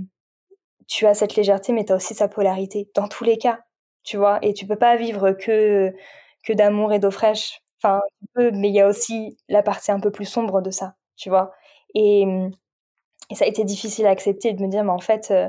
[0.89, 3.61] tu as cette légèreté, mais tu as aussi sa polarité, dans tous les cas,
[4.05, 4.39] tu vois.
[4.43, 5.93] Et tu peux pas vivre que,
[6.45, 7.61] que d'amour et d'eau fraîche.
[7.83, 8.01] Enfin,
[8.37, 11.31] tu mais il y a aussi la partie un peu plus sombre de ça, tu
[11.31, 11.53] vois.
[11.95, 12.25] Et,
[13.31, 15.49] et ça a été difficile à accepter de me dire, mais en fait, euh,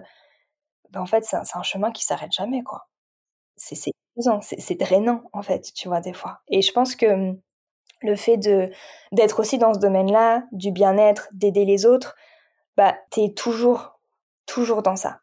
[0.95, 2.87] ben en fait c'est un, chemin qui s'arrête jamais, quoi.
[3.57, 6.39] C'est c'est drainant en fait, tu vois, des fois.
[6.47, 7.41] Et je pense que hum,
[8.01, 8.71] le fait de
[9.11, 12.15] d'être aussi dans ce domaine-là, du bien-être, d'aider les autres,
[12.77, 13.99] bah t'es toujours
[14.47, 15.21] toujours dans ça.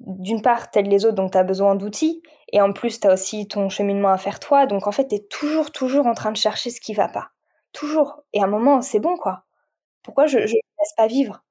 [0.00, 2.22] D'une part, t'aides les autres, donc t'as besoin d'outils,
[2.52, 5.72] et en plus t'as aussi ton cheminement à faire toi, donc en fait t'es toujours
[5.72, 7.30] toujours en train de chercher ce qui va pas,
[7.72, 8.22] toujours.
[8.32, 9.44] Et à un moment, c'est bon quoi.
[10.02, 11.42] Pourquoi je ne laisse pas vivre?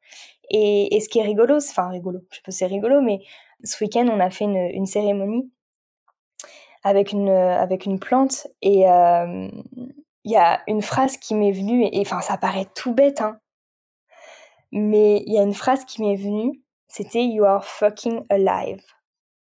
[0.50, 3.22] Et, et, ce qui est rigolo, enfin rigolo, je sais pas si c'est rigolo, mais
[3.64, 5.52] ce week-end on a fait une, une cérémonie
[6.84, 9.50] avec une avec une plante et euh,
[10.24, 13.40] il y a une phrase qui m'est venue, et enfin ça paraît tout bête, hein,
[14.72, 18.84] mais il y a une phrase qui m'est venue, c'était You are fucking alive.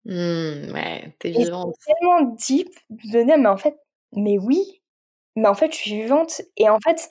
[0.04, 1.74] Mmh, ouais, t'es vivante.
[1.80, 3.76] C'est tellement deep de dire, mais en fait,
[4.12, 4.80] mais oui,
[5.34, 6.42] mais en fait, je suis vivante.
[6.56, 7.08] Et en fait,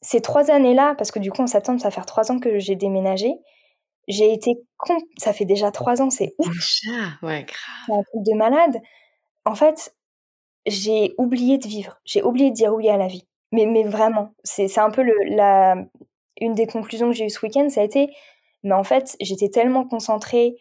[0.00, 2.76] ces trois années-là, parce que du coup, en septembre, ça faire trois ans que j'ai
[2.76, 3.32] déménagé,
[4.06, 4.96] j'ai été con...
[5.18, 6.48] Ça fait déjà trois ans, c'est ouf.
[7.22, 7.86] ouais, grave.
[7.86, 8.80] C'est un truc de malade.
[9.44, 9.94] En fait,
[10.66, 12.00] j'ai oublié de vivre.
[12.04, 13.26] J'ai oublié de dire oui à la vie.
[13.52, 15.76] Mais, mais vraiment, c'est un peu le, la,
[16.40, 18.08] une des conclusions que j'ai eues ce week-end, ça a été,
[18.62, 20.56] mais en fait, j'étais tellement concentrée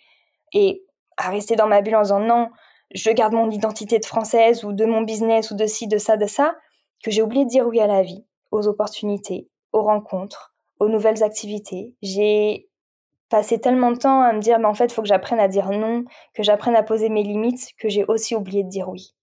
[0.54, 0.84] et
[1.17, 2.50] à rester dans ma bulle en disant non,
[2.93, 6.15] je garde mon identité de française ou de mon business ou de ci, de ça,
[6.15, 6.56] de ça,
[7.04, 11.23] que j'ai oublié de dire oui à la vie, aux opportunités, aux rencontres, aux nouvelles
[11.23, 11.95] activités.
[12.01, 12.69] J'ai
[13.29, 15.47] passé tellement de temps à me dire, mais en fait, il faut que j'apprenne à
[15.47, 19.13] dire non, que j'apprenne à poser mes limites, que j'ai aussi oublié de dire oui.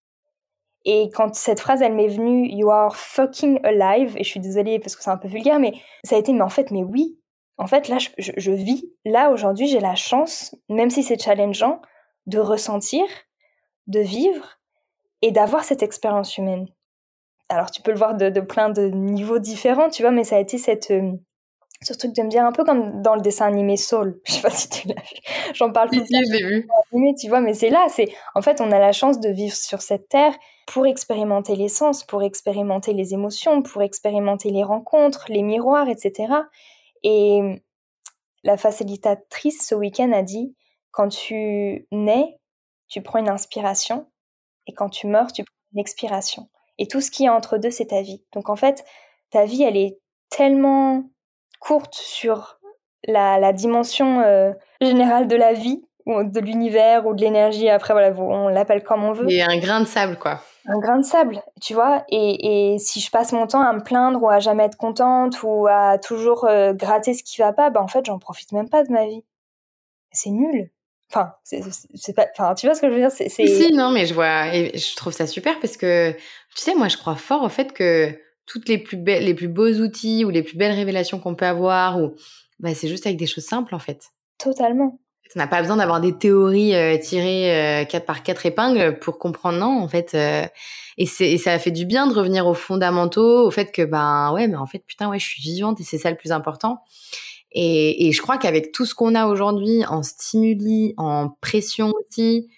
[0.85, 4.79] Et quand cette phrase, elle m'est venue, You are fucking alive, et je suis désolée
[4.79, 5.73] parce que c'est un peu vulgaire, mais
[6.05, 7.19] ça a été, mais en fait, mais oui.
[7.57, 8.93] En fait, là, je, vis.
[9.05, 11.81] Là, aujourd'hui, j'ai la chance, même si c'est challengeant,
[12.27, 13.05] de ressentir,
[13.87, 14.59] de vivre
[15.23, 16.67] et d'avoir cette expérience humaine.
[17.49, 20.37] Alors, tu peux le voir de, de, plein de niveaux différents, tu vois, mais ça
[20.37, 21.13] a été cette, euh,
[21.85, 24.21] ce truc de me dire un peu comme dans le dessin animé Soul.
[24.25, 25.53] Je sais pas si tu l'as vu.
[25.55, 26.49] J'en parle tout le temps.
[26.49, 26.69] vu.
[26.93, 29.55] Animé, tu vois, mais c'est là, c'est en fait on a la chance de vivre
[29.55, 30.35] sur cette terre
[30.67, 36.33] pour expérimenter les sens, pour expérimenter les émotions, pour expérimenter les rencontres, les miroirs, etc.
[37.03, 37.63] Et
[38.45, 40.55] la facilitatrice ce week-end a dit
[40.91, 42.39] quand tu nais,
[42.89, 44.07] tu prends une inspiration
[44.67, 46.49] et quand tu meurs, tu prends une expiration.
[46.79, 48.23] Et tout ce qui est entre deux, c'est ta vie.
[48.33, 48.85] Donc en fait,
[49.31, 49.99] ta vie, elle est
[50.31, 51.05] tellement
[51.61, 52.59] courte sur
[53.07, 57.69] la, la dimension euh, générale de la vie, ou de l'univers, ou de l'énergie.
[57.69, 59.31] Après, voilà, on l'appelle comme on veut.
[59.31, 60.41] Et un grain de sable, quoi.
[60.67, 62.05] Un grain de sable, tu vois.
[62.09, 65.43] Et, et, si je passe mon temps à me plaindre, ou à jamais être contente,
[65.43, 68.69] ou à toujours euh, gratter ce qui va pas, bah en fait, j'en profite même
[68.69, 69.25] pas de ma vie.
[70.13, 70.71] C'est nul.
[71.15, 72.27] Enfin, c'est pas.
[72.37, 74.55] Enfin, tu vois ce que je veux dire c'est, Si, non, mais je vois.
[74.55, 76.19] Et je trouve ça super parce que, tu
[76.63, 78.13] sais, moi, je crois fort au fait que
[78.47, 81.47] toutes les plus belles, les plus beaux outils ou les plus belles révélations qu'on peut
[81.47, 82.15] avoir, ou
[82.59, 84.11] bah, c'est juste avec des choses simples en fait.
[84.39, 84.99] Totalement.
[85.37, 89.19] On n'a pas besoin d'avoir des théories euh, tirées euh, quatre par quatre épingles pour
[89.19, 90.15] comprendre non en fait.
[90.15, 90.47] Euh,
[90.97, 94.33] et, c'est, ça a fait du bien de revenir aux fondamentaux, au fait que ben
[94.33, 96.85] ouais mais en fait putain ouais je suis vivante et c'est ça le plus important.
[97.55, 102.51] Et, et je crois qu'avec tout ce qu'on a aujourd'hui en stimuli, en pression aussi,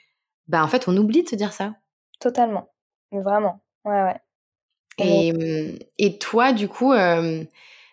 [0.48, 1.74] ben en fait on oublie de se dire ça.
[2.18, 2.70] Totalement,
[3.12, 3.61] vraiment.
[3.85, 4.16] Ouais ouais.
[4.98, 5.32] Et,
[5.98, 7.44] et toi, du coup, euh,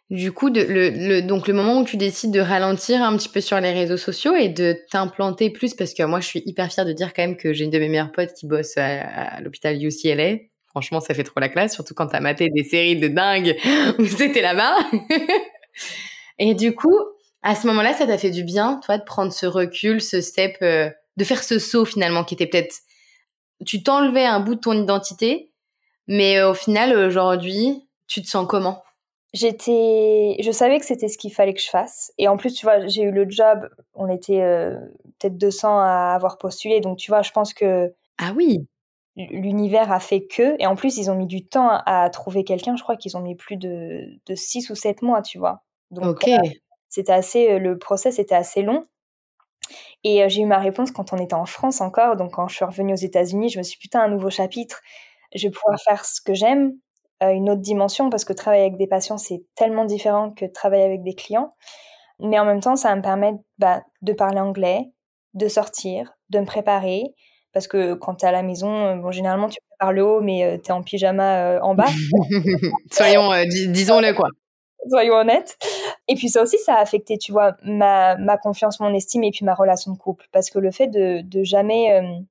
[0.10, 3.30] du coup, de, le, le, donc le moment où tu décides de ralentir un petit
[3.30, 6.72] peu sur les réseaux sociaux et de t'implanter plus, parce que moi, je suis hyper
[6.72, 9.42] fière de dire quand même que j'ai une de mes meilleures potes qui bosse à,
[9.42, 10.38] l'hôpital UCLA.
[10.70, 13.56] Franchement, ça fait trop la classe, surtout quand t'as maté des séries de dingue
[14.00, 14.76] où c'était là-bas.
[16.40, 16.98] et du coup,
[17.42, 20.58] à ce moment-là, ça t'a fait du bien, toi, de prendre ce recul, ce step,
[20.62, 22.76] euh, de faire ce saut finalement qui était peut-être,
[23.66, 25.54] tu t'enlevais un bout de ton identité
[26.08, 28.84] mais euh, au final, aujourd'hui, tu te sens comment?
[29.34, 32.14] J'étais, je savais que c'était ce qu'il fallait que je fasse.
[32.18, 33.68] Et en plus, tu vois, j'ai eu le job.
[33.96, 34.76] On était euh,
[35.20, 36.82] peut-être 200 à avoir postulé.
[36.82, 37.94] Donc, tu vois, je pense que.
[38.20, 38.68] Ah oui.
[39.16, 40.56] L'univers a fait que.
[40.62, 42.76] Et en plus, ils ont mis du temps à trouver quelqu'un.
[42.76, 45.64] Je crois qu'ils ont mis plus de, de 6 ou 7 mois, tu vois.
[45.94, 46.26] Donc,
[46.90, 47.60] c'était assez.
[47.60, 48.84] Le process était assez long.
[50.04, 52.18] Et euh, j'ai eu ma réponse quand on était en France encore.
[52.18, 54.82] Donc, quand je suis revenue aux États-Unis, je me suis dit, putain, un nouveau chapitre
[55.36, 56.74] je vais pouvoir faire ce que j'aime,
[57.22, 60.84] euh, une autre dimension, parce que travailler avec des patients, c'est tellement différent que travailler
[60.84, 61.56] avec des clients.
[62.20, 64.92] Mais en même temps, ça va me permettre bah, de parler anglais,
[65.34, 67.04] de sortir, de me préparer.
[67.52, 70.22] Parce que quand tu es à la maison, euh, bon, généralement, tu prépares le haut,
[70.22, 71.86] mais euh, tu es en pyjama en bas.
[72.92, 74.30] Soyons, disons-le, quoi.
[74.90, 75.58] Soyons honnêtes.
[76.14, 79.32] Et puis ça aussi, ça a affecté, tu vois, ma, ma confiance, mon estime et
[79.32, 80.28] puis ma relation de couple.
[80.32, 82.24] Parce que le fait de, de jamais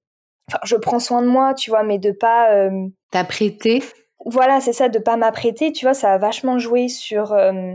[0.64, 3.82] je prends soin de moi, tu vois, mais de pas euh, t'apprêter.
[4.24, 7.74] Voilà, c'est ça, de pas m'apprêter, tu vois, ça a vachement joué sur euh,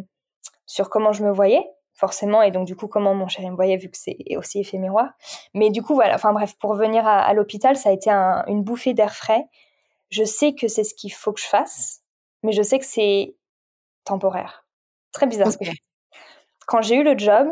[0.65, 1.61] sur comment je me voyais
[1.93, 4.77] forcément et donc du coup comment mon chéri me voyait vu que c'est aussi effet
[4.77, 5.09] miroir.
[5.53, 8.93] Mais du coup voilà, enfin bref, pour venir à, l'hôpital, ça a été une bouffée
[8.93, 9.45] d'air frais.
[10.09, 12.01] Je sais que c'est ce qu'il faut que je fasse
[12.43, 13.35] mais je sais que c'est
[14.05, 14.65] temporaire.
[15.11, 15.51] Très bizarre.
[16.67, 17.47] Quand j'ai eu le job,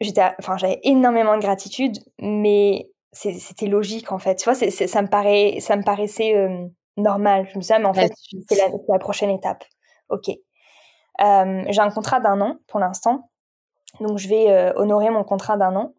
[0.00, 4.36] j'étais, enfin, j'avais énormément de gratitude, mais c'était logique en fait.
[4.36, 7.48] Tu vois, ça me paraît, ça me paraissait euh, normal.
[7.50, 8.12] Je me disais, ah, mais en fait,
[8.48, 8.56] c'est
[8.88, 9.64] la, prochaine étape.
[10.08, 10.28] Ok.
[10.28, 13.30] Euh, j'ai un contrat d'un an pour l'instant,
[14.00, 15.94] donc je vais euh, honorer mon contrat d'un an.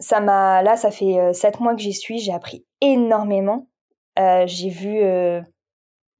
[0.00, 2.20] Ça m'a, là, ça fait sept mois que j'y suis.
[2.20, 3.66] J'ai appris énormément.
[4.16, 5.02] j'ai vu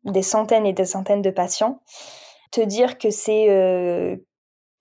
[0.03, 1.81] des centaines et des centaines de patients.
[2.51, 4.19] Te dire que c'est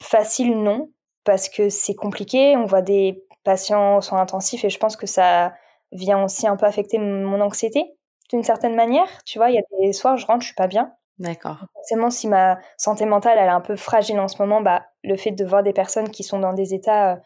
[0.02, 0.92] facile, non,
[1.24, 2.56] parce que c'est compliqué.
[2.58, 5.54] On voit des patients sont intensifs et je pense que ça
[5.92, 7.86] vient aussi un peu affecter mon anxiété
[8.30, 9.08] d'une certaine manière.
[9.26, 10.92] Tu vois, il y a des soirs, je rentre, je suis pas bien.
[11.20, 11.66] D'accord.
[11.74, 15.16] Forcément, si ma santé mentale elle est un peu fragile en ce moment, bah, le
[15.16, 17.14] fait de voir des personnes qui sont dans des états.
[17.14, 17.18] Euh,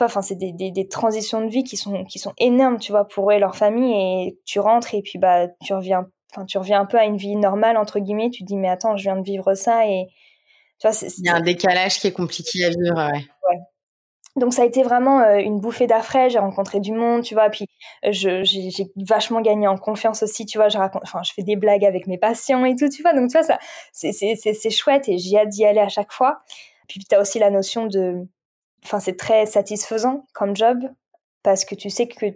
[0.00, 3.30] enfin, c'est des, des, transitions de vie qui sont, qui sont énormes, tu vois, pour
[3.30, 3.92] eux et leur famille.
[4.28, 6.06] Et tu rentres et puis bah, tu reviens,
[6.48, 8.30] tu reviens un peu à une vie normale, entre guillemets.
[8.30, 9.86] Tu te dis, mais attends, je viens de vivre ça.
[9.86, 10.06] Et
[10.78, 13.24] tu vois, Il y a un décalage qui est compliqué à vivre, ouais.
[13.48, 13.58] ouais.
[14.36, 16.28] Donc ça a été vraiment euh, une bouffée d'air frais.
[16.28, 17.48] J'ai rencontré du monde, tu vois.
[17.48, 17.66] Puis
[18.04, 20.68] euh, j'ai vachement gagné en confiance aussi, tu vois.
[20.68, 23.14] Je raconte, enfin, je fais des blagues avec mes patients et tout, tu vois.
[23.14, 23.58] Donc tu vois, ça,
[23.92, 26.40] c'est chouette et j'ai hâte d'y aller à chaque fois.
[26.86, 28.26] Puis tu as aussi la notion de,
[28.84, 30.78] enfin, c'est très satisfaisant comme job
[31.42, 32.26] parce que tu sais que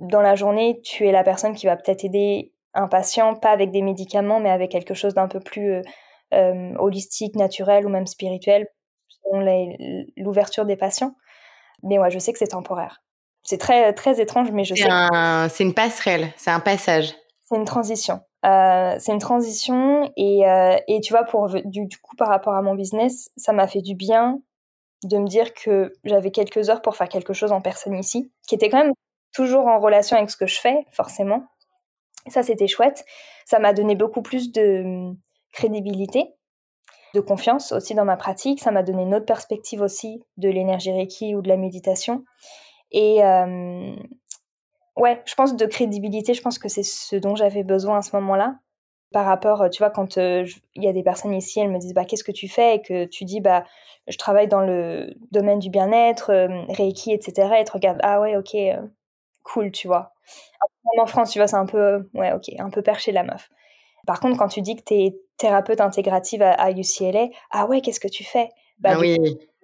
[0.00, 3.70] dans la journée, tu es la personne qui va peut-être aider un patient, pas avec
[3.70, 5.82] des médicaments, mais avec quelque chose d'un peu plus euh,
[6.78, 8.66] holistique, naturel ou même spirituel,
[9.08, 9.74] selon
[10.16, 11.14] l'ouverture des patients.
[11.82, 13.02] Mais ouais, je sais que c'est temporaire.
[13.42, 14.88] C'est très, très étrange, mais je sais.
[15.50, 17.14] C'est une passerelle, c'est un passage.
[17.42, 18.20] C'est une transition.
[18.44, 22.62] Euh, c'est une transition et, euh, et tu vois, pour, du, coup, par rapport à
[22.62, 24.38] mon business, ça m'a fait du bien
[25.02, 28.54] de me dire que j'avais quelques heures pour faire quelque chose en personne ici, qui
[28.54, 28.92] était quand même
[29.34, 31.44] toujours en relation avec ce que je fais, forcément.
[32.28, 33.04] Ça, c'était chouette.
[33.44, 35.12] Ça m'a donné beaucoup plus de
[35.54, 36.34] crédibilité
[37.14, 38.60] de confiance aussi dans ma pratique.
[38.60, 42.24] Ça m'a donné une autre perspective aussi de l'énergie Reiki ou de la méditation.
[42.90, 43.94] Et euh,
[44.96, 48.14] ouais, je pense de crédibilité, je pense que c'est ce dont j'avais besoin à ce
[48.16, 48.56] moment-là.
[49.12, 52.04] Par rapport, tu vois, quand il y a des personnes ici, elles me disent bah,
[52.04, 52.76] qu'est-ce que tu fais?
[52.76, 53.64] Et que tu dis bah,
[54.08, 56.32] je travaille dans le domaine du bien-être,
[56.70, 57.60] Reiki, etc.
[57.60, 58.56] Et tu regardes ah ouais, ok,
[59.44, 60.12] cool, tu vois.
[60.98, 63.50] En France, tu vois, c'est un peu, ouais, ok, un peu perché la meuf.
[64.06, 68.00] Par contre, quand tu dis que tu es thérapeute intégrative à, UCLA, ah ouais, qu'est-ce
[68.00, 68.48] que tu fais?
[68.78, 69.18] Bah, ah oui.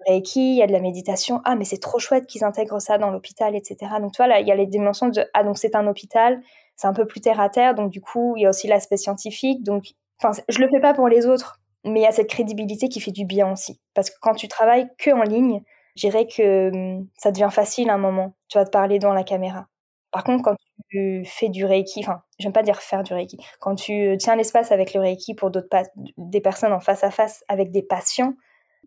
[0.07, 1.41] Reiki, il y a de la méditation.
[1.45, 3.93] Ah, mais c'est trop chouette qu'ils intègrent ça dans l'hôpital, etc.
[4.01, 6.41] Donc, tu vois, là, il y a les dimensions de Ah, donc c'est un hôpital,
[6.75, 7.75] c'est un peu plus terre à terre.
[7.75, 9.63] Donc, du coup, il y a aussi l'aspect scientifique.
[9.63, 9.85] Donc,
[10.21, 12.99] enfin, je le fais pas pour les autres, mais il y a cette crédibilité qui
[12.99, 13.79] fait du bien aussi.
[13.93, 15.61] Parce que quand tu travailles que en ligne,
[15.95, 18.33] je dirais que hum, ça devient facile à un moment.
[18.47, 19.67] Tu vas te parler dans la caméra.
[20.11, 20.55] Par contre, quand
[20.89, 24.71] tu fais du Reiki, enfin, j'aime pas dire faire du Reiki, quand tu tiens l'espace
[24.71, 25.69] avec le Reiki pour d'autres
[26.17, 28.33] des personnes en face à face avec des patients,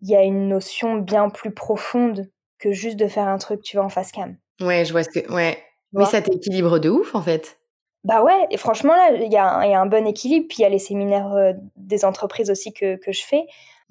[0.01, 3.77] il y a une notion bien plus profonde que juste de faire un truc, tu
[3.77, 4.37] vois, en face cam.
[4.61, 5.31] Ouais, je vois ce que.
[5.31, 5.57] Ouais.
[5.93, 7.57] Mais ça t'équilibre de ouf, en fait.
[8.03, 10.45] Bah ouais, et franchement, là, il y, a un bon équilibre.
[10.47, 13.45] Puis il y a les séminaires euh, des entreprises aussi que, que, je fais.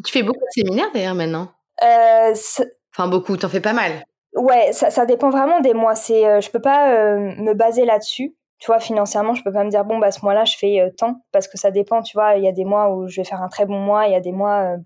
[0.04, 1.50] Tu fais beaucoup de séminaires d'ailleurs maintenant?
[1.82, 2.34] Euh,
[2.92, 4.04] Enfin, beaucoup, t'en fais pas mal.
[4.34, 5.94] Ouais, ça, ça dépend vraiment des mois.
[5.94, 8.34] C'est, euh, je peux pas euh, me baser là-dessus.
[8.58, 10.90] Tu vois, financièrement, je peux pas me dire bon bah ce mois-là je fais euh,
[10.96, 12.02] tant parce que ça dépend.
[12.02, 14.06] Tu vois, il y a des mois où je vais faire un très bon mois,
[14.06, 14.76] il y a des mois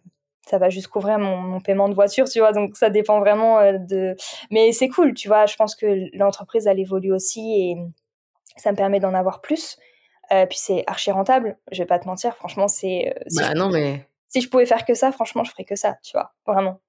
[0.47, 2.53] ça va juste couvrir mon, mon, paiement de voiture, tu vois.
[2.53, 4.17] Donc ça dépend vraiment de.
[4.51, 5.47] Mais c'est cool, tu vois.
[5.47, 7.77] Je pense que l'entreprise elle évolue aussi et
[8.57, 9.79] ça me permet d'en avoir plus.
[10.31, 11.59] puis c'est archi rentable.
[11.71, 13.15] Je vais pas te mentir, franchement c'est.
[13.37, 14.07] bah non mais.
[14.31, 16.81] Si je pouvais faire que ça, franchement, je ferais que ça, tu vois, vraiment.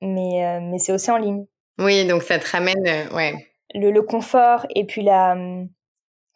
[0.00, 1.46] Mais mais c'est aussi en ligne.
[1.78, 3.50] Oui, donc ça te ramène, euh, ouais.
[3.74, 5.68] Le, confort et puis la hum,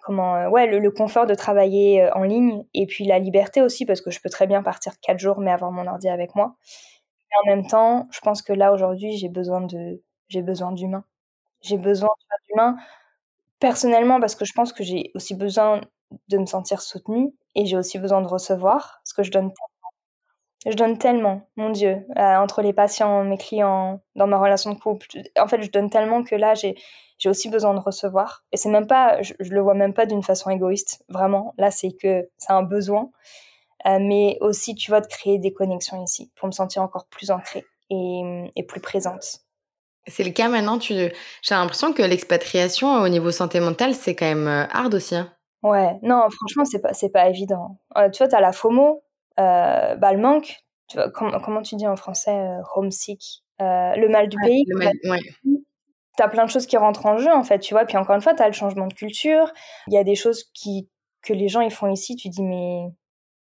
[0.01, 3.87] comment euh, ouais le, confort de travailler euh, en ligne et puis la liberté aussi
[3.87, 6.57] parce que je peux très bien partir quatre jours mais avoir mon ordi avec moi.
[7.31, 11.05] Et en même temps, je pense que là aujourd'hui j'ai besoin de j'ai besoin d'humain.
[11.63, 12.11] J'ai besoin
[12.49, 12.77] d'humain
[13.61, 15.81] personnellement parce que je pense que j'ai aussi besoin
[16.29, 19.53] de me sentir soutenue et j'ai aussi besoin de recevoir ce que je donne
[20.67, 24.79] je donne tellement, mon Dieu, euh, entre les patients, mes clients, dans ma relation de
[24.79, 25.07] couple.
[25.39, 26.77] En fait, je donne tellement que là, j'ai
[27.19, 28.45] j'ai aussi besoin de recevoir.
[28.53, 31.53] Et c'est même pas, je, le vois même pas d'une façon égoïste, vraiment.
[31.59, 33.11] Là, c'est que c'est un besoin,
[33.87, 37.31] euh, mais aussi, tu vois, de créer des connexions ici pour me sentir encore plus
[37.31, 39.41] ancrée et, et plus présente.
[40.07, 40.79] C'est le cas maintenant.
[40.79, 45.17] Tu, j'ai l'impression que l'expatriation au niveau santé mentale, c'est quand même euh, hard aussi.
[45.17, 45.33] Hein.
[45.65, 47.79] Ouais, non, franchement, c'est pas, c'est pas évident.
[48.13, 49.03] tu vois, t'as la FOMO,
[49.39, 54.29] bah, le manque, tu vois, comment tu dis en français, euh, homesick, euh, le mal
[54.29, 54.65] du pays.
[56.17, 57.85] Tu as plein de choses qui rentrent en jeu, en fait, tu vois.
[57.85, 59.53] Puis encore une fois, tu as le changement de culture.
[59.87, 60.89] Il y a des choses qui,
[61.23, 62.87] que les gens ils font ici, tu dis, mais,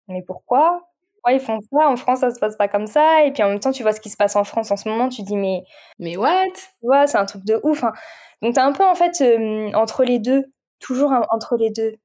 [0.08, 0.88] mais pourquoi?
[1.14, 1.88] Pourquoi ils font ça?
[1.88, 3.24] En France, ça se passe pas comme ça.
[3.24, 4.88] Et puis en même temps, tu vois ce qui se passe en France en ce
[4.88, 5.62] moment, tu dis, mais.
[5.98, 6.46] Mais what?
[6.82, 7.84] Ouais, c'est un truc de ouf.
[7.84, 7.92] Hein.
[8.42, 10.44] Donc, t'es un peu, en fait, euh, entre les deux.
[10.80, 11.96] Toujours entre les deux.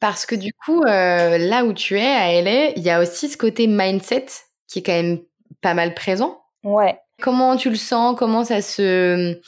[0.00, 3.28] Parce que du coup, euh, là où tu es, à LA, il y a aussi
[3.28, 4.26] ce côté mindset
[4.66, 5.18] qui est quand même
[5.60, 6.40] pas mal présent.
[6.64, 6.98] Ouais.
[7.20, 8.16] Comment tu le sens?
[8.18, 9.38] Comment ça se,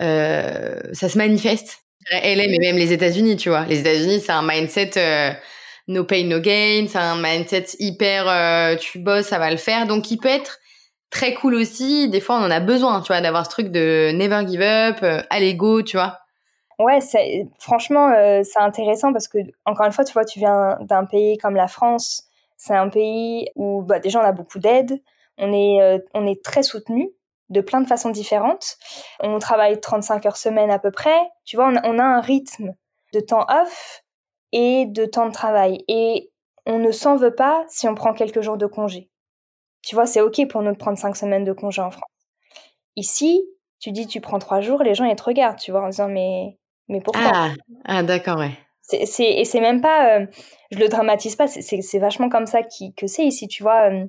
[0.00, 1.78] euh, ça se manifeste?
[2.10, 3.64] LA, mais même les États-Unis, tu vois.
[3.66, 5.30] Les États-Unis, c'est un mindset euh,
[5.86, 6.86] no pain, no gain.
[6.88, 9.86] C'est un mindset hyper, tu bosses, ça va le faire.
[9.86, 10.58] Donc, il peut être
[11.08, 12.08] très cool aussi.
[12.08, 15.24] Des fois, on en a besoin, tu vois, d'avoir ce truc de never give up,
[15.30, 16.18] allez go, tu vois.
[16.78, 16.98] Ouais,
[17.58, 21.54] franchement, c'est intéressant parce que, encore une fois, tu vois, tu viens d'un pays comme
[21.56, 22.24] la France.
[22.56, 25.00] C'est un pays où, bah, déjà, on a beaucoup d'aide.
[25.38, 27.12] On est, on est très soutenu
[27.50, 28.76] de plein de façons différentes.
[29.20, 31.18] On travaille 35 heures semaine à peu près.
[31.44, 32.74] Tu vois, on a, un rythme
[33.12, 34.02] de temps off
[34.52, 35.84] et de temps de travail.
[35.88, 36.30] Et
[36.66, 39.10] on ne s'en veut pas si on prend quelques jours de congé.
[39.82, 42.10] Tu vois, c'est OK pour nous de prendre cinq semaines de congé en France.
[42.96, 43.44] Ici,
[43.80, 46.08] tu dis tu prends trois jours, les gens ils te regardent, tu vois, en disant
[46.08, 47.50] mais, mais pourquoi Ah,
[47.84, 48.52] ah d'accord, ouais.
[48.82, 50.26] C'est, et c'est même pas, euh,
[50.70, 53.90] je le dramatise pas, c'est, vachement comme ça qui, que c'est ici, tu vois.
[53.90, 54.04] Euh,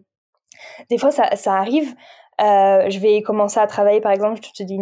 [0.90, 1.96] des fois, ça, ça arrive,
[2.42, 4.78] euh, je vais commencer à travailler, par exemple, je te dis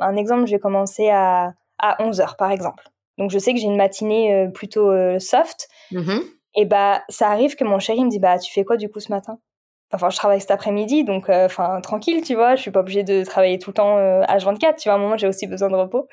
[0.00, 2.84] un exemple, je vais commencer à, à 11h, par exemple.
[3.18, 5.68] Donc, je sais que j'ai une matinée euh, plutôt euh, soft.
[5.92, 6.22] Mm-hmm.
[6.56, 9.00] Et bah, ça arrive que mon chéri me dit, bah, tu fais quoi du coup
[9.00, 9.38] ce matin?
[9.92, 12.56] Enfin, je travaille cet après-midi, donc, enfin, tranquille, tu vois.
[12.56, 14.94] Je suis pas obligée de travailler tout le temps H24, tu vois.
[14.94, 16.08] À un moment, j'ai aussi besoin de repos.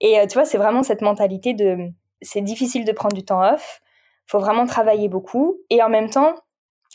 [0.00, 3.80] Et tu vois, c'est vraiment cette mentalité de, c'est difficile de prendre du temps off.
[4.26, 5.58] Faut vraiment travailler beaucoup.
[5.70, 6.34] Et en même temps,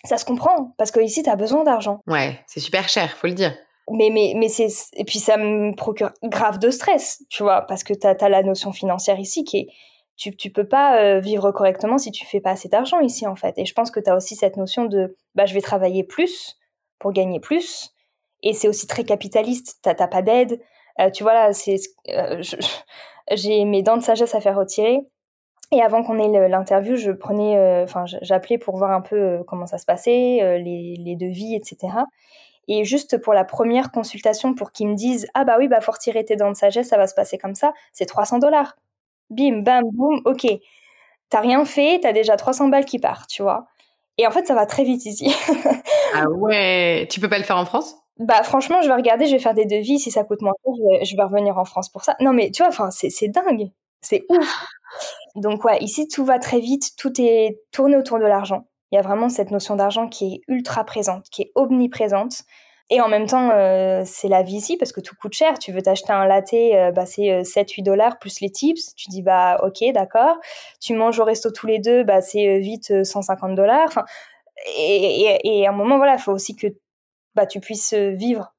[0.04, 2.02] ça se comprend parce que ici tu as besoin d'argent.
[2.08, 3.56] Ouais, c'est super cher, faut le dire.
[3.92, 7.84] Mais mais mais c'est et puis ça me procure grave de stress, tu vois, parce
[7.84, 9.68] que tu as, la notion financière ici qui est
[10.16, 13.36] tu tu peux pas euh, vivre correctement si tu fais pas assez d'argent ici en
[13.36, 13.58] fait.
[13.58, 16.58] Et je pense que tu as aussi cette notion de bah je vais travailler plus
[17.00, 17.96] pour gagner plus
[18.44, 20.62] et c'est aussi très capitaliste, tu pas d'aide.
[21.00, 21.52] Euh, tu vois là,
[22.10, 22.42] euh,
[23.32, 25.00] j'ai mes dents de sagesse à faire retirer
[25.72, 29.68] et avant qu'on ait l'interview, je prenais, euh, enfin, j'appelais pour voir un peu comment
[29.68, 31.94] ça se passait, les, les, devis, etc.
[32.68, 35.92] Et juste pour la première consultation, pour qu'ils me disent ah bah oui bah faut
[35.92, 38.78] retirer tes dents de sagesse, ça va se passer comme ça, c'est 300 dollars.
[39.30, 40.48] Bim bam boum, ok.
[41.30, 43.68] T'as rien fait, t'as déjà 300 balles qui partent, tu vois.
[44.18, 45.32] Et en fait, ça va très vite ici.
[46.16, 47.96] ah ouais, tu peux pas le faire en France?
[48.20, 49.98] Bah franchement, je vais regarder, je vais faire des devis.
[50.00, 52.16] Si ça coûte moins cher, je vais, je vais revenir en France pour ça.
[52.20, 54.66] Non mais tu vois, enfin c'est dingue, c'est ouf.
[55.36, 58.66] Donc ouais, ici tout va très vite, tout est tourné autour de l'argent.
[58.92, 62.44] Il y a vraiment cette notion d'argent qui est ultra présente, qui est omniprésente.
[62.92, 65.60] Et en même temps, euh, c'est la vie ici parce que tout coûte cher.
[65.60, 68.96] Tu veux t'acheter un latte, euh, bah, c'est 7-8 euh, dollars plus les tips.
[68.96, 70.38] Tu dis, bah ok, d'accord.
[70.82, 73.86] Tu manges au resto tous les deux, bah, c'est vite 150 dollars.
[73.88, 74.06] Enfin,
[74.76, 76.68] et, et, à un moment, voilà, il faut aussi que
[77.40, 78.54] bah, tu puisses vivre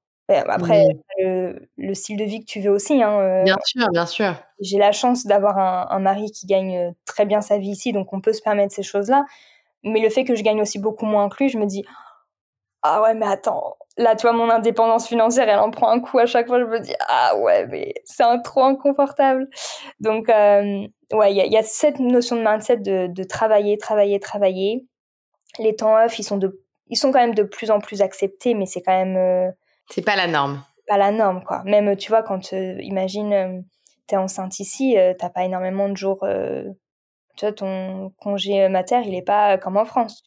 [0.48, 0.86] après,
[1.18, 3.02] le, style de vie que tu veux aussi.
[3.02, 4.34] Hein, bien sûr, bien sûr.
[4.60, 8.20] J'ai la chance d'avoir un, mari qui gagne très bien sa vie ici, donc on
[8.20, 9.24] peut se permettre ces choses-là.
[9.82, 11.84] Mais le fait que je gagne aussi beaucoup moins que lui, je me dis
[12.82, 16.18] ah ouais, mais attends, là, tu vois, mon indépendance financière, elle en prend un coup
[16.18, 16.60] à chaque fois.
[16.60, 19.48] Je me dis ah ouais, mais c'est un trop inconfortable.
[20.00, 24.86] Donc euh, ouais, il y, a cette notion de mindset de, de travailler, travailler, travailler.
[25.58, 28.54] Les temps off, ils sont de ils sont quand même de plus en plus acceptés,
[28.54, 29.52] mais c'est quand même
[29.90, 30.62] c'est pas la norme.
[30.86, 31.62] Pas la norme, quoi.
[31.64, 33.60] Même, tu vois, quand, euh, imagine, euh,
[34.06, 36.26] t'es enceinte ici, euh, t'as pas énormément de jours.
[37.36, 40.22] tu vois, ton congé mater, il est pas comme en France.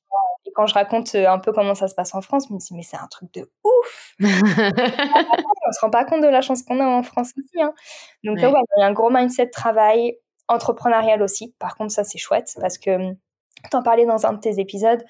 [0.45, 2.73] Et quand je raconte un peu comment ça se passe en France, je me dis,
[2.73, 6.82] mais c'est un truc de ouf On se rend pas compte de la chance qu'on
[6.82, 7.62] a en France aussi.
[7.62, 7.73] Hein.
[8.26, 8.52] Donc, ouais.
[8.78, 10.17] il y a un gros mindset de travail,
[10.49, 11.56] entrepreneurial aussi.
[11.60, 13.13] Par contre, ça, c'est chouette parce que
[13.71, 15.04] t'en parlais dans un de tes épisodes,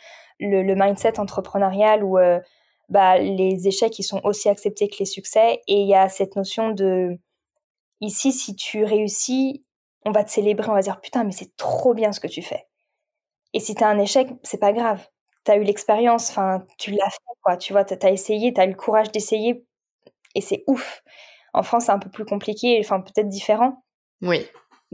[0.44, 2.18] le, mindset entrepreneurial où
[2.90, 5.62] bah, les échecs, ils sont aussi acceptés que les succès.
[5.68, 7.18] Et il y a cette notion de,
[8.02, 9.64] ici, si tu réussis,
[10.06, 12.42] on va te célébrer, on va dire, putain, mais c'est trop bien ce que tu
[12.42, 12.68] fais.
[13.54, 15.08] Et si tu as un échec, c'est pas grave.
[15.46, 16.34] Tu as eu l'expérience,
[16.78, 17.58] tu l'as fait, quoi.
[17.58, 19.66] Tu vois, tu as essayé, tu as eu le courage d'essayer,
[20.36, 21.04] et c'est ouf.
[21.54, 23.84] En France, c'est un peu plus compliqué, enfin, peut-être différent.
[24.22, 24.46] Oui.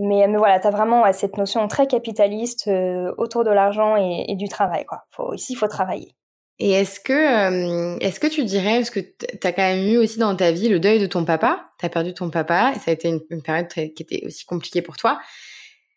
[0.02, 4.26] Mais, mais voilà, tu as vraiment cette notion très capitaliste euh, autour de l'argent et,
[4.30, 5.04] et, du travail, quoi.
[5.12, 6.16] Faut, ici, il faut travailler.
[6.58, 9.98] Et est-ce que, euh, est-ce que tu dirais, parce que tu as quand même eu
[9.98, 12.80] aussi dans ta vie le deuil de ton papa, tu as perdu ton papa, et
[12.80, 15.20] ça a été une, période qui était aussi compliquée pour toi.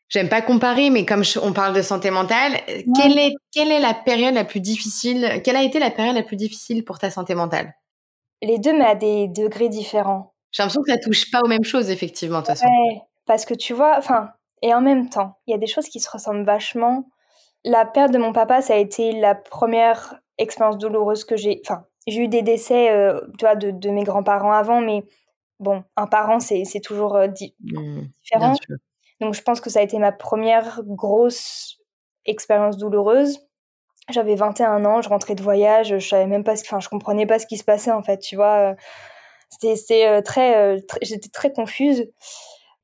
[0.09, 2.61] J'aime pas comparer, mais comme on parle de santé mentale,
[2.96, 6.22] quelle, est, quelle est la période la plus difficile, quelle a été la période la
[6.22, 7.72] plus difficile pour ta santé mentale?
[8.42, 10.34] Les deux, mais à des degrés différents.
[10.50, 12.68] J'ai l'impression que ça touche pas aux mêmes choses, effectivement, de toute façon.
[13.26, 14.30] Parce que tu vois, enfin,
[14.62, 17.08] et en même temps, il y a des choses qui se ressemblent vachement.
[17.64, 21.60] La perte de mon papa, ça a été la première expérience douloureuse que j'ai.
[21.64, 22.90] Enfin, j'ai eu des décès,
[23.38, 25.04] tu vois, de, de mes grands-parents avant, mais
[25.60, 28.54] bon, un parent, c'est toujours mmh, différent.
[29.20, 31.78] Donc, je pense que ça a été ma première grosse
[32.26, 33.38] expérience douloureuse.
[34.10, 37.26] J'avais 21 ans, je rentrais de voyage, je savais même pas, ce, enfin, je comprenais
[37.26, 38.74] pas ce qui se passait en fait, tu vois.
[39.60, 42.10] C'était euh, très, euh, très j'étais très confuse.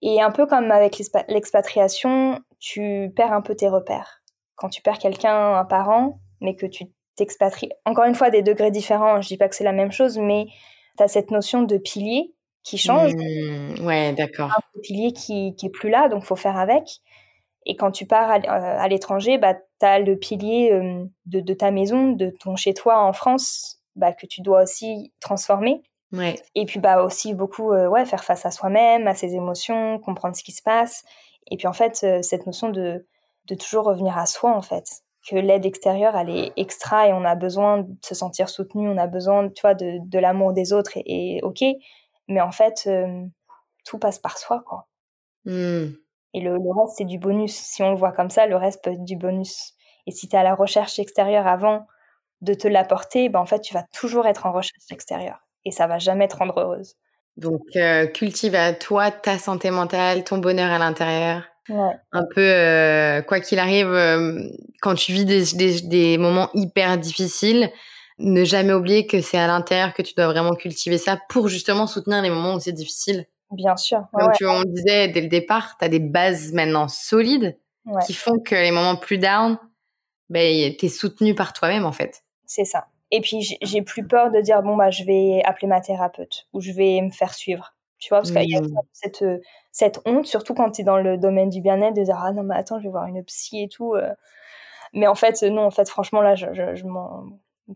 [0.02, 4.22] Et un peu comme avec l'expatriation, tu perds un peu tes repères.
[4.56, 6.84] Quand tu perds quelqu'un, un parent, mais que tu
[7.16, 10.18] t'expatries, encore une fois, des degrés différents, je dis pas que c'est la même chose,
[10.18, 10.46] mais
[10.96, 12.32] tu as cette notion de pilier
[12.62, 13.14] qui change.
[13.14, 14.50] Mmh, ouais, d'accord.
[14.50, 17.00] Un pilier qui, qui est plus là, donc faut faire avec.
[17.66, 21.54] Et quand tu pars à, euh, l'étranger, bah, tu as le pilier euh, de, de,
[21.54, 25.82] ta maison, de ton chez-toi en France, bah, que tu dois aussi transformer.
[26.12, 26.36] Ouais.
[26.54, 30.36] Et puis bah, aussi beaucoup euh, ouais, faire face à soi-même, à ses émotions, comprendre
[30.36, 31.04] ce qui se passe.
[31.50, 33.06] Et puis en fait, cette notion de,
[33.46, 34.84] de toujours revenir à soi, en fait.
[35.28, 38.96] Que l'aide extérieure, elle est extra et on a besoin de se sentir soutenu, on
[38.96, 41.62] a besoin tu vois, de, de l'amour des autres et, et ok.
[42.28, 42.88] Mais en fait,
[43.84, 44.86] tout passe par soi, quoi.
[45.44, 45.94] Mmh.
[46.34, 47.54] Et le, reste, c'est du bonus.
[47.54, 49.74] Si on le voit comme ça, le reste peut être du bonus.
[50.06, 51.86] Et si tu es à la recherche extérieure avant
[52.42, 55.47] de te l'apporter, ben en fait, tu vas toujours être en recherche extérieure.
[55.68, 56.94] Et ça va jamais te rendre heureuse.
[57.36, 61.42] Donc, euh, cultive à toi ta santé mentale, ton bonheur à l'intérieur.
[61.68, 61.94] Ouais.
[62.12, 64.48] Un peu, euh, quoi qu'il arrive, euh,
[64.80, 67.70] quand tu vis des, des, des, moments hyper difficiles,
[68.18, 71.86] ne jamais oublier que c'est à l'intérieur que tu dois vraiment cultiver ça pour justement
[71.86, 73.26] soutenir les moments où c'est difficile.
[73.50, 74.06] Bien sûr.
[74.14, 77.58] Comme tu, on disait dès le départ, tu as des bases maintenant solides
[78.06, 79.58] qui font que les moments plus down,
[80.30, 82.22] ben, tu es soutenu par toi-même en fait.
[82.46, 82.86] C'est ça.
[83.10, 86.60] Et puis j'ai plus peur de dire bon bah je vais appeler ma thérapeute ou
[86.60, 87.74] je vais me faire suivre.
[87.98, 88.60] Tu vois parce qu'il y a
[88.92, 89.24] cette
[89.72, 92.42] cette honte surtout quand tu es dans le domaine du bien-être de dire ah non
[92.42, 93.94] mais attends je vais voir une psy et tout.
[93.94, 94.12] Euh.
[94.92, 96.84] Mais en fait non en fait franchement là je, je,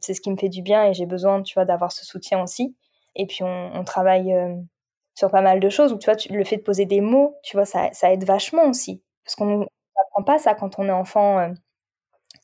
[0.01, 2.43] c'est ce qui me fait du bien et j'ai besoin tu vois d'avoir ce soutien
[2.43, 2.77] aussi.
[3.15, 4.55] Et puis on, on travaille euh,
[5.15, 5.93] sur pas mal de choses.
[5.93, 8.65] Ou tu vois, le fait de poser des mots, tu vois, ça, ça aide vachement
[8.65, 9.03] aussi.
[9.25, 11.49] Parce qu'on n'apprend pas ça quand on est enfant, euh,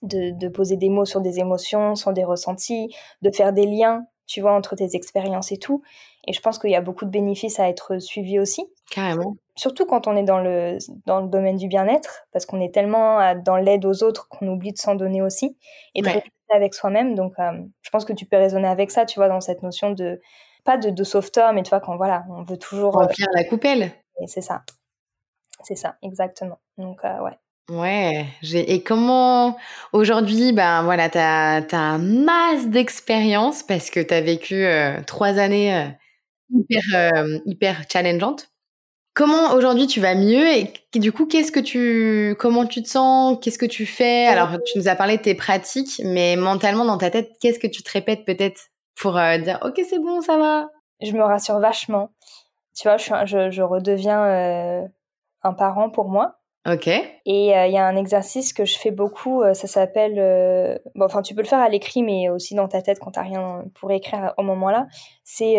[0.03, 4.07] de, de, poser des mots sur des émotions, sur des ressentis, de faire des liens,
[4.26, 5.82] tu vois, entre tes expériences et tout.
[6.26, 8.64] Et je pense qu'il y a beaucoup de bénéfices à être suivi aussi.
[8.90, 9.36] Carrément.
[9.57, 13.34] Surtout quand on est dans le, dans le domaine du bien-être, parce qu'on est tellement
[13.44, 15.57] dans l'aide aux autres qu'on oublie de s'en donner aussi
[15.94, 16.22] et de ouais.
[16.51, 17.14] avec soi-même.
[17.14, 19.90] Donc, euh, je pense que tu peux raisonner avec ça, tu vois, dans cette notion
[19.90, 20.20] de
[20.64, 22.99] pas de, de sauveteur, mais tu vois, quand voilà, on veut toujours.
[22.99, 23.90] Euh, Remplir la coupelle.
[24.26, 24.62] C'est ça.
[25.62, 26.59] C'est ça, exactement.
[26.76, 27.38] Donc, euh, ouais.
[27.68, 29.58] Ouais, et comment
[29.92, 35.90] aujourd'hui, ben voilà, tu as, masse d'expérience parce que tu as vécu euh, trois années
[36.50, 37.12] hyper,
[37.44, 38.48] hyper challengeantes.
[39.18, 43.36] Comment aujourd'hui tu vas mieux et du coup, qu'est-ce que tu, comment tu te sens,
[43.42, 44.28] qu'est-ce que tu fais?
[44.28, 47.66] Alors, tu nous as parlé de tes pratiques, mais mentalement dans ta tête, qu'est-ce que
[47.66, 50.68] tu te répètes peut-être pour euh, dire ok c'est bon ça va!
[51.02, 52.10] Je me rassure vachement.
[52.76, 54.82] Tu vois je, je, redeviens euh,
[55.42, 56.38] un parent pour moi
[56.68, 61.04] ok et euh, il y a un exercice que je fais beaucoup ça s'appelle bon
[61.04, 63.64] enfin tu peux le faire à l'écrit mais aussi dans ta tête quand t'as rien
[63.74, 64.86] pour écrire au moment là
[65.24, 65.56] c'est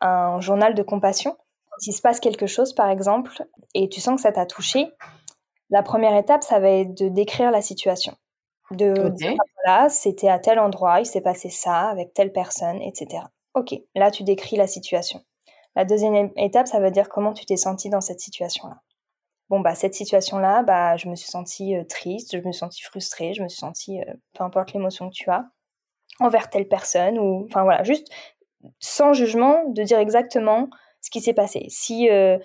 [0.00, 1.36] un journal de compassion
[1.78, 4.88] s'il se passe quelque chose par exemple et tu sens que ça t'a touché
[5.70, 8.14] la première étape ça va être de décrire la situation
[8.70, 9.34] de dire,
[9.64, 13.24] voilà, c'était à tel endroit, il s'est passé ça avec telle personne, etc.
[13.54, 15.22] Ok, là tu décris la situation.
[15.76, 18.80] La deuxième étape, ça veut dire comment tu t'es senti dans cette situation-là.
[19.50, 22.82] Bon, bah, cette situation-là, bah, je me suis sentie euh, triste, je me suis sentie
[22.82, 25.44] frustrée, je me suis sentie, euh, peu importe l'émotion que tu as,
[26.18, 28.08] envers telle personne, ou, enfin voilà, juste
[28.78, 30.68] sans jugement, de dire exactement
[31.02, 31.66] ce qui s'est passé.
[31.68, 32.38] Si euh,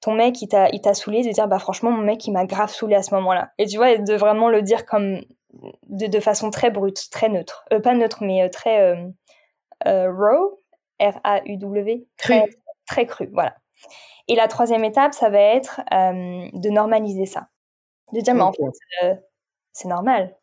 [0.00, 2.46] ton mec, il t'a, il t'a saoulé, de dire, bah, franchement, mon mec, il m'a
[2.46, 3.52] grave saoulé à ce moment-là.
[3.58, 5.20] Et tu vois, de vraiment le dire comme
[5.88, 7.64] de, de, façon très brute, très neutre.
[7.72, 9.08] Euh, pas neutre, mais très euh,
[9.86, 10.60] euh, raw,
[11.00, 12.48] R-A-U-W, très,
[12.86, 13.54] très cru, voilà.
[14.28, 17.48] Et la troisième étape, ça va être de normaliser ça.
[18.12, 19.18] De dire, mais en fait,
[19.72, 20.36] c'est normal.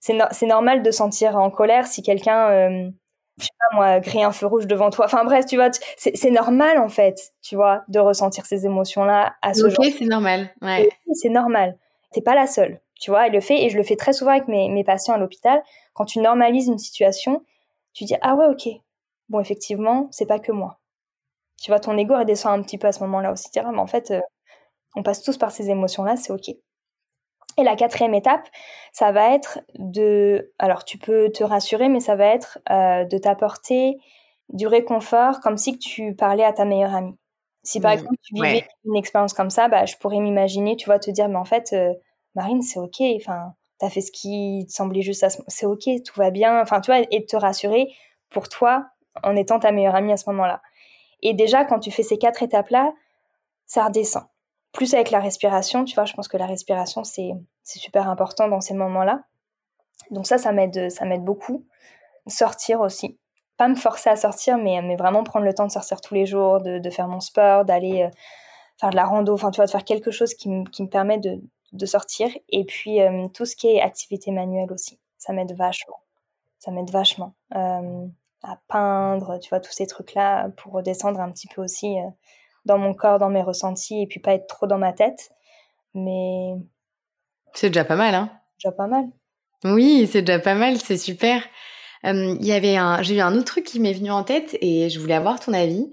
[0.00, 2.92] C'est no normal de sentir en colère si quelqu'un
[3.38, 5.06] je sais pas moi, grille un feu rouge devant toi.
[5.06, 9.54] Enfin bref, tu vois, c'est normal en fait, tu vois, de ressentir ces émotions-là à
[9.54, 10.50] ce okay, c'est normal.
[10.60, 10.88] Ouais.
[11.12, 11.78] C'est normal.
[12.12, 12.80] T'es pas la seule.
[13.00, 15.14] Tu vois, elle le fait et je le fais très souvent avec mes, mes patients
[15.14, 15.62] à l'hôpital.
[15.94, 17.44] Quand tu normalises une situation,
[17.92, 18.68] tu dis ah ouais ok,
[19.28, 20.77] bon effectivement c'est pas que moi.
[21.60, 23.50] Tu vois, ton ego redescend un petit peu à ce moment-là aussi.
[23.50, 24.20] Dire ah, mais en fait euh,
[24.96, 26.48] on passe tous par ces émotions-là, c'est ok.
[27.58, 28.48] Et la quatrième étape,
[28.92, 33.18] ça va être de, alors tu peux te rassurer, mais ça va être euh, de
[33.18, 33.98] t'apporter
[34.48, 37.16] du réconfort comme si tu parlais à ta meilleure amie.
[37.64, 40.86] Si par mmh, exemple tu vivais une expérience comme ça, bah, je pourrais m'imaginer, tu
[40.86, 41.92] vois, te dire, mais en fait, euh,
[42.36, 43.00] Marine, c'est ok.
[43.16, 46.60] Enfin, t'as fait ce qui te semblait juste à ce c'est ok, tout va bien.
[46.62, 47.88] Enfin, tu vois, et de te rassurer
[48.30, 48.86] pour toi
[49.24, 50.62] en étant ta meilleure amie à ce moment-là.
[51.22, 52.92] Et déjà, quand tu fais ces quatre étapes-là,
[53.66, 54.24] ça redescend.
[54.72, 57.32] Plus avec la respiration, tu vois, je pense que la respiration, c'est
[57.64, 59.22] super important dans ces moments-là.
[60.10, 61.64] Donc ça, ça m'aide beaucoup.
[62.26, 63.18] Sortir aussi.
[63.56, 66.60] Pas me forcer à sortir, mais, vraiment prendre le temps de sortir tous les jours,
[66.60, 68.10] de, faire mon sport, d'aller euh,
[68.78, 71.40] faire de la rando, enfin, tu vois, de faire quelque chose qui, me permet de,
[71.72, 72.30] de sortir.
[72.50, 74.98] Et puis, euh, tout ce qui est activité manuelle aussi.
[75.18, 76.00] Ça m'aide vachement.
[76.58, 77.34] Ça m'aide vachement.
[77.54, 78.06] Euh,
[78.42, 82.08] à peindre, tu vois, tous ces trucs-là pour redescendre un petit peu aussi euh,
[82.64, 85.30] dans mon corps, dans mes ressentis et puis pas être trop dans ma tête.
[85.94, 86.54] Mais.
[87.54, 88.30] C'est déjà pas mal, hein?
[88.58, 89.06] Déjà pas mal.
[89.64, 91.42] Oui, c'est déjà pas mal, c'est super.
[92.04, 94.88] Il y avait un, j'ai eu un autre truc qui m'est venu en tête et
[94.88, 95.90] je voulais avoir ton avis.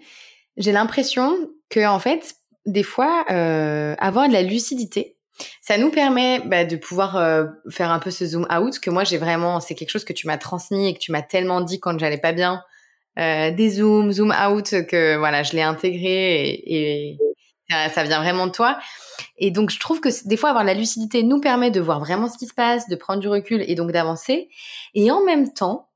[0.57, 1.35] J'ai l'impression
[1.69, 2.35] que, en fait,
[2.65, 5.14] des fois, euh, avoir de la lucidité,
[5.61, 9.03] ça nous permet bah, de pouvoir euh, faire un peu ce zoom out que moi
[9.03, 11.79] j'ai vraiment, c'est quelque chose que tu m'as transmis et que tu m'as tellement dit
[11.79, 12.63] quand j'allais pas bien,
[13.19, 17.17] euh, des zooms, zoom out que voilà, je l'ai intégré et,
[17.69, 18.77] ça, vient vraiment de toi.
[19.37, 22.29] Et donc je trouve que des fois avoir la lucidité nous permet de voir vraiment
[22.29, 24.49] ce qui se passe, de prendre du recul et donc d'avancer.
[24.93, 25.89] Et en même temps,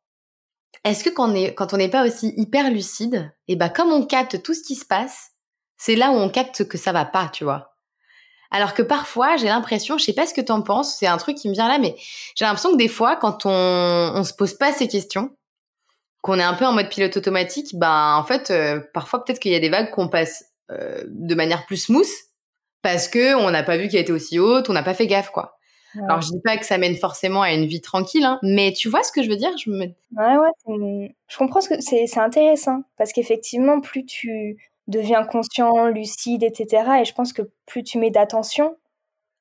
[0.83, 3.91] est-ce que quand on est quand on n'est pas aussi hyper lucide, et bah comme
[3.91, 5.31] on capte tout ce qui se passe,
[5.77, 7.68] c'est là où on capte que ça va pas, tu vois.
[8.51, 11.37] Alors que parfois, j'ai l'impression, je sais pas ce que t'en penses, c'est un truc
[11.37, 11.95] qui me vient là, mais
[12.35, 13.49] j'ai l'impression que des fois, quand on,
[14.15, 15.31] on se pose pas ces questions,
[16.21, 19.51] qu'on est un peu en mode pilote automatique, ben en fait, euh, parfois peut-être qu'il
[19.51, 22.09] y a des vagues qu'on passe euh, de manière plus smooth
[22.81, 25.31] parce que on n'a pas vu qu'elle était aussi haute, on n'a pas fait gaffe
[25.31, 25.55] quoi.
[26.07, 28.89] Alors je dis pas que ça mène forcément à une vie tranquille, hein, mais tu
[28.89, 29.49] vois ce que je veux dire?
[29.57, 29.85] Je me...
[29.85, 34.57] Ouais ouais, je comprends ce que c'est intéressant parce qu'effectivement plus tu
[34.89, 37.01] deviens conscient, lucide, etc.
[37.01, 38.77] Et je pense que plus tu mets d'attention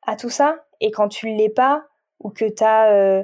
[0.06, 1.84] à tout ça, et quand tu ne l'es pas,
[2.20, 3.22] ou que tu as, euh,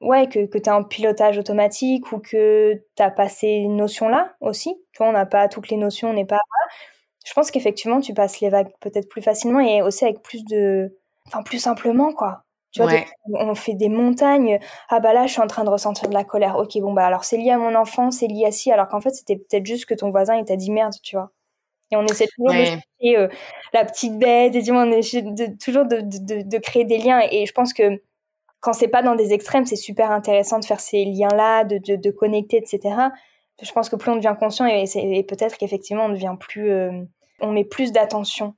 [0.00, 4.98] ouais, que, que un pilotage automatique, ou que tu as pas ces notions-là aussi, tu
[4.98, 6.40] vois, on n'a pas toutes les notions, on n'est pas...
[7.26, 10.96] Je pense qu'effectivement, tu passes les vagues peut-être plus facilement et aussi avec plus de...
[11.26, 12.44] Enfin, plus simplement, quoi.
[12.74, 12.90] Tu vois,
[13.34, 14.58] on fait des montagnes.
[14.88, 16.56] Ah bah là, je suis en train de ressentir de la colère.
[16.58, 19.00] Ok, bon bah alors c'est lié à mon enfant, c'est lié à ci, alors qu'en
[19.00, 21.30] fait c'était peut-être juste que ton voisin il t'a dit merde, tu vois.
[21.94, 23.28] Et on essaie toujours de chercher euh,
[23.72, 27.20] la petite bête, et on essaie de, toujours de, de, de, créer des liens.
[27.30, 28.02] Et je pense que
[28.58, 32.10] quand c'est pas dans des extrêmes, c'est super intéressant de faire ces liens-là, de, de,
[32.10, 32.96] connecter, etc.
[33.62, 36.90] Je pense que plus on devient conscient, et, et peut-être qu'effectivement on devient plus, euh,
[37.40, 38.54] on met plus d'attention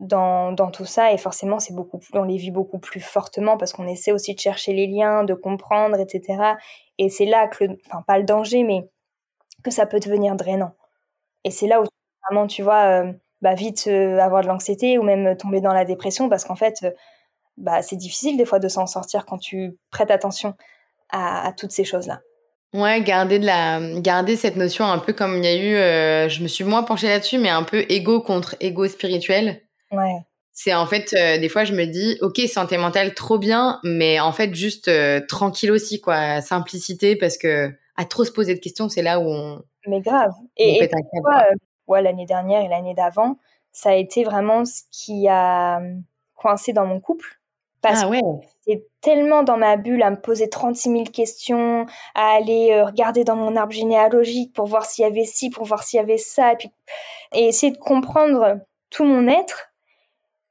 [0.00, 3.72] dans, dans, tout ça, et forcément c'est beaucoup, on les vit beaucoup plus fortement parce
[3.72, 6.54] qu'on essaie aussi de chercher les liens, de comprendre, etc.
[6.98, 8.88] Et c'est là que, le, enfin pas le danger, mais
[9.62, 10.72] que ça peut devenir drainant.
[11.44, 11.84] Et c'est là où
[12.28, 13.12] vraiment, tu vois, euh,
[13.42, 16.80] bah, vite euh, avoir de l'anxiété ou même tomber dans la dépression parce qu'en fait,
[16.84, 16.90] euh,
[17.56, 20.54] bah, c'est difficile des fois de s'en sortir quand tu prêtes attention
[21.10, 22.20] à, toutes ces choses-là.
[22.72, 26.42] Ouais, garder de la, garder cette notion un peu comme il y a eu, je
[26.42, 29.62] me suis moins penchée là-dessus, mais un peu égo contre égo spirituel.
[29.92, 30.16] Ouais.
[30.52, 34.32] C'est en fait, des fois, je me dis, ok, santé mentale, trop bien, mais en
[34.32, 34.90] fait, juste
[35.28, 39.28] tranquille aussi, quoi, simplicité, parce que à trop se poser de questions, c'est là où
[39.28, 39.62] on.
[39.86, 40.32] Mais grave.
[40.56, 40.88] Et, et
[41.88, 43.36] ouais, l'année dernière et l'année d'avant,
[43.72, 46.02] ça a été vraiment ce qui a hum,
[46.34, 47.40] coincé dans mon couple.
[47.82, 48.20] Parce ah ouais.
[48.20, 52.86] que j'étais tellement dans ma bulle à me poser 36 000 questions, à aller euh,
[52.86, 56.02] regarder dans mon arbre généalogique pour voir s'il y avait ci, pour voir s'il y
[56.02, 56.70] avait ça, et, puis,
[57.34, 59.70] et essayer de comprendre tout mon être.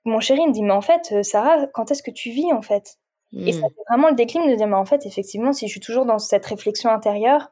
[0.06, 2.62] Mon chéri me dit, mais en fait, euh, Sarah, quand est-ce que tu vis en
[2.62, 3.00] fait?
[3.36, 3.62] Et ça hmm.
[3.62, 6.20] fait vraiment le déclic de dire, mais en fait, effectivement, si je suis toujours dans
[6.20, 7.52] cette réflexion intérieure,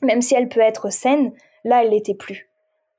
[0.00, 1.32] même si elle peut être saine,
[1.64, 2.48] là, elle l'était plus.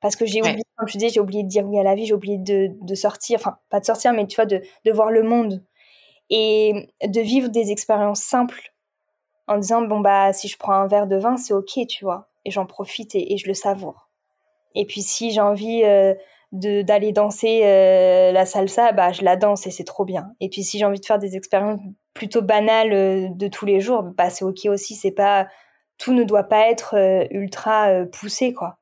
[0.03, 2.05] Parce que j'ai oublié, comme je disais, j'ai oublié de dire oui à la vie,
[2.05, 5.09] j'ai oublié de, de, sortir, enfin, pas de sortir, mais tu vois, de, de voir
[5.09, 5.63] le monde
[6.29, 8.73] et de vivre des expériences simples
[9.47, 12.27] en disant, bon, bah, si je prends un verre de vin, c'est ok, tu vois,
[12.43, 14.09] et j'en profite et, je le savoure.
[14.75, 16.13] Et puis, si j'ai envie euh,
[16.51, 20.33] d'aller danser euh, la salsa, bah, je la danse et c'est trop bien.
[20.41, 21.79] Et puis, si j'ai envie de faire des expériences
[22.13, 25.47] plutôt banales euh, de tous les jours, bah, c'est ok aussi, c'est pas,
[25.97, 26.95] tout ne doit pas être
[27.31, 28.79] ultra poussé, quoi.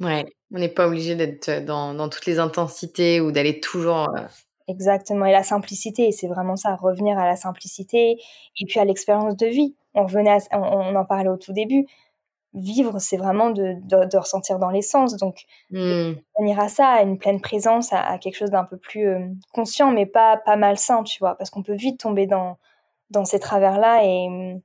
[0.00, 0.24] Ouais,
[0.54, 4.08] on n'est pas obligé d'être dans, dans, toutes les intensités ou d'aller toujours.
[4.16, 4.22] Euh,
[4.66, 8.12] Exactement, et la simplicité, c'est vraiment ça, revenir à la simplicité
[8.58, 9.74] et puis à l'expérience de vie.
[9.92, 11.86] On, revenait on, en parlait au tout début.
[12.54, 15.16] Vivre, c'est vraiment de, de, ressentir dans l'essence.
[15.16, 16.12] Donc, mmh.
[16.38, 19.90] venir à ça, à une pleine présence, à, quelque chose d'un peu plus euh, conscient,
[19.90, 22.56] mais pas, pas malsain, tu vois, parce qu'on peut vite tomber dans,
[23.10, 24.56] dans ces travers-là et,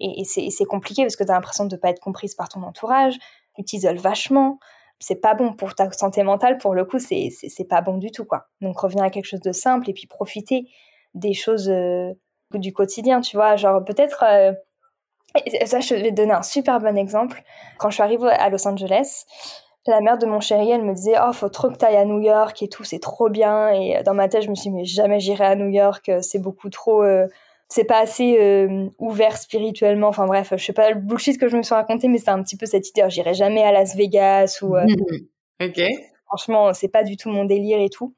[0.00, 2.48] et, et c'est compliqué parce que tu as l'impression de ne pas être comprise par
[2.48, 3.16] ton entourage,
[3.56, 4.58] tu t'isoles vachement
[5.00, 7.30] c'est pas bon pour ta santé mentale, pour le coup, c'est
[7.68, 8.46] pas bon du tout, quoi.
[8.60, 10.68] Donc, revenir à quelque chose de simple et puis profiter
[11.14, 12.12] des choses, euh,
[12.52, 13.56] du quotidien, tu vois.
[13.56, 14.22] Genre, peut-être.
[14.28, 14.52] Euh,
[15.64, 17.42] ça, je vais te donner un super bon exemple.
[17.78, 19.24] Quand je suis arrivée à Los Angeles,
[19.86, 22.04] la mère de mon chéri, elle me disait Oh, faut trop que tu ailles à
[22.04, 23.70] New York et tout, c'est trop bien.
[23.70, 26.40] Et dans ma tête, je me suis dit Mais jamais j'irai à New York, c'est
[26.40, 27.02] beaucoup trop.
[27.02, 27.26] Euh,
[27.70, 30.08] c'est pas assez euh, ouvert spirituellement.
[30.08, 32.42] Enfin bref, je sais pas le bullshit que je me suis raconté, mais c'est un
[32.42, 33.04] petit peu cette idée.
[33.08, 34.76] J'irai jamais à Las Vegas ou.
[34.76, 35.80] ok.
[36.26, 38.14] Franchement, c'est pas du tout mon délire et tout.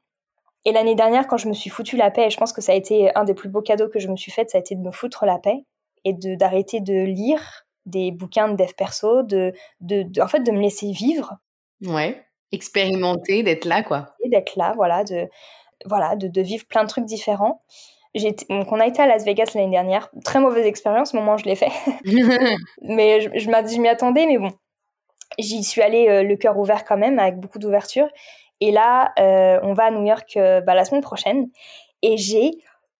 [0.65, 2.71] Et l'année dernière, quand je me suis foutu la paix, et je pense que ça
[2.71, 4.75] a été un des plus beaux cadeaux que je me suis fait, ça a été
[4.75, 5.65] de me foutre la paix
[6.05, 10.51] et de d'arrêter de lire des bouquins de dev perso, de, de, en fait de
[10.51, 11.37] me laisser vivre.
[11.85, 14.15] Ouais, expérimenter, d'être là quoi.
[14.23, 15.27] Et d'être là, voilà, de
[15.85, 17.61] voilà, de, de, vivre plein de trucs différents.
[18.49, 21.37] Donc on a été à Las Vegas l'année dernière, très mauvaise expérience, au moment où
[21.37, 21.71] je l'ai fait.
[22.81, 24.51] mais je, je m'y attendais, mais bon,
[25.39, 28.07] j'y suis allée euh, le cœur ouvert quand même, avec beaucoup d'ouverture.
[28.61, 31.47] Et là, euh, on va à New York euh, bah, la semaine prochaine.
[32.01, 32.51] Et j'ai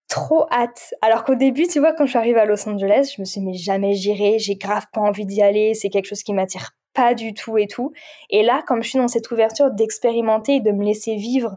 [0.08, 0.94] trop hâte.
[1.02, 3.40] Alors qu'au début, tu vois, quand je suis arrivée à Los Angeles, je me suis
[3.40, 6.70] dit, mais jamais j'irai, j'ai grave pas envie d'y aller, c'est quelque chose qui m'attire
[6.92, 7.92] pas du tout et tout.
[8.30, 11.56] Et là, comme je suis dans cette ouverture d'expérimenter et de me laisser vivre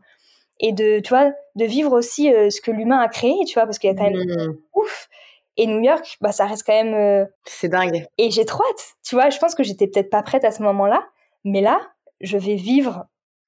[0.60, 3.66] et de, tu vois, de vivre aussi euh, ce que l'humain a créé, tu vois,
[3.66, 4.58] parce qu'il y a quand même mmh.
[4.76, 5.10] ouf.
[5.58, 7.28] Et New York, bah, ça reste quand même.
[7.46, 8.06] C'est dingue.
[8.18, 8.96] Et j'ai trop hâte.
[9.04, 11.04] Tu vois, je pense que j'étais peut-être pas prête à ce moment-là,
[11.44, 11.80] mais là,
[12.22, 13.06] je vais vivre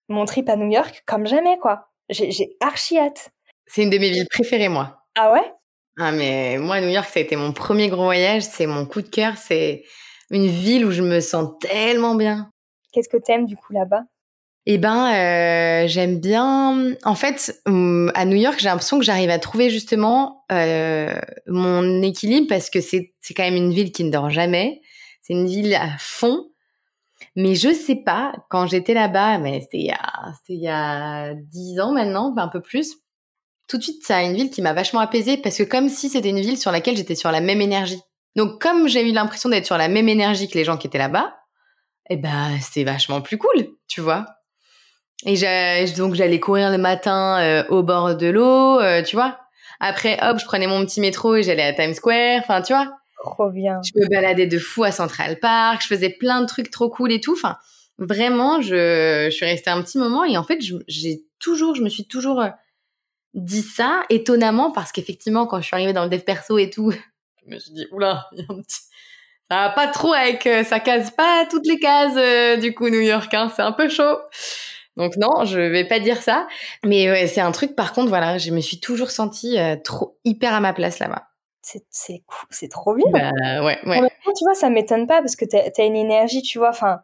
[0.07, 1.89] mon trip à New York comme jamais, quoi.
[2.09, 3.29] J'ai archi hâte.
[3.67, 5.03] C'est une de mes villes préférées, moi.
[5.15, 5.53] Ah ouais?
[5.99, 8.41] Ah, mais moi, New York, ça a été mon premier gros voyage.
[8.41, 9.37] C'est mon coup de cœur.
[9.37, 9.83] C'est
[10.31, 12.51] une ville où je me sens tellement bien.
[12.91, 14.03] Qu'est-ce que t'aimes, du coup, là-bas?
[14.71, 16.93] Eh ben, euh, j'aime bien.
[17.03, 22.03] En fait, hum, à New York, j'ai l'impression que j'arrive à trouver justement euh, mon
[22.03, 24.79] équilibre parce que c'est quand même une ville qui ne dort jamais.
[25.23, 26.51] C'est une ville à fond.
[27.35, 30.69] Mais je sais pas, quand j'étais là-bas, mais c'était il y a, c'était il y
[30.69, 32.93] a 10 ans maintenant, un peu plus.
[33.67, 36.29] Tout de suite, c'est une ville qui m'a vachement apaisée parce que comme si c'était
[36.29, 38.01] une ville sur laquelle j'étais sur la même énergie.
[38.35, 40.99] Donc, comme j'ai eu l'impression d'être sur la même énergie que les gens qui étaient
[40.99, 41.33] là-bas,
[42.11, 44.27] eh ben, c'est vachement plus cool, tu vois.
[45.25, 49.39] Et donc, j'allais courir le matin euh, au bord de l'eau, euh, tu vois.
[49.79, 52.89] Après, hop, je prenais mon petit métro et j'allais à Times Square, enfin, tu vois.
[53.23, 53.81] Trop bien.
[53.83, 57.11] Je me baladais de fou à Central Park, je faisais plein de trucs trop cool
[57.11, 57.33] et tout.
[57.33, 57.57] Enfin,
[57.97, 61.89] vraiment, je, je suis restée un petit moment et en fait, j'ai toujours, je me
[61.89, 62.49] suis toujours euh,
[63.33, 66.91] dit ça étonnamment parce qu'effectivement, quand je suis arrivée dans le dev perso et tout,
[67.45, 68.79] je me suis dit, oula, il y a un petit...
[69.49, 73.01] ça va pas trop avec, ça case pas toutes les cases euh, du coup New
[73.01, 74.17] York, hein, c'est un peu chaud.
[74.99, 76.47] Donc non, je vais pas dire ça,
[76.85, 77.75] mais ouais, c'est un truc.
[77.75, 81.29] Par contre, voilà, je me suis toujours sentie trop hyper à ma place là-bas
[81.91, 83.05] c'est c'est trop bien.
[83.11, 83.31] Bah,
[83.63, 84.09] ouais, ouais.
[84.25, 86.69] tu vois, ça m'étonne pas parce que tu as, une énergie, tu vois.
[86.69, 87.01] Enfin,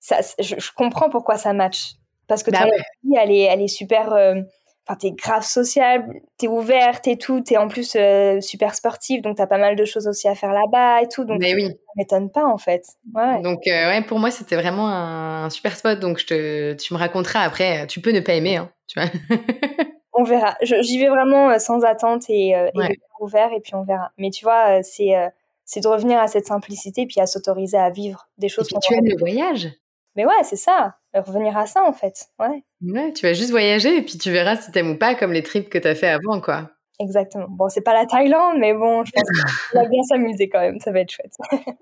[0.00, 1.94] ça, je, comprends pourquoi ça match.
[2.26, 4.12] Parce que bah, ta vie, elle est, elle est super.
[4.12, 4.40] Euh,
[4.86, 7.40] enfin, t'es grave sociable, t'es ouverte et tout.
[7.40, 10.52] T'es en plus euh, super sportive, donc t'as pas mal de choses aussi à faire
[10.52, 11.24] là-bas et tout.
[11.24, 11.68] Donc, Mais oui.
[11.68, 12.86] ça m'étonne pas en fait.
[13.14, 13.40] Ouais.
[13.42, 15.98] Donc, euh, ouais, pour moi, c'était vraiment un, super spot.
[16.00, 17.86] Donc, je te, tu me raconteras après.
[17.86, 19.10] Tu peux ne pas aimer, hein, tu vois.
[20.16, 20.56] on verra.
[20.62, 22.68] J'y vais vraiment euh, sans attente et, euh,
[23.20, 24.12] ouvert et puis on verra.
[24.18, 25.12] Mais tu vois, euh, c'est
[25.64, 28.68] c'est de revenir à cette simplicité puis à s'autoriser à vivre des choses.
[28.72, 29.68] Et tu aimes le voyage.
[30.16, 30.96] Mais ouais, c'est ça.
[31.14, 32.26] Revenir à ça en fait.
[32.38, 32.62] Ouais.
[32.82, 35.42] Ouais, tu vas juste voyager et puis tu verras si t'aimes ou pas comme les
[35.42, 36.70] trips que t'as fait avant quoi.
[36.98, 37.46] Exactement.
[37.48, 39.24] Bon, c'est pas la Thaïlande, mais bon, je pense
[39.70, 40.80] qu'on va bien s'amuser quand même.
[40.80, 41.34] Ça va être chouette.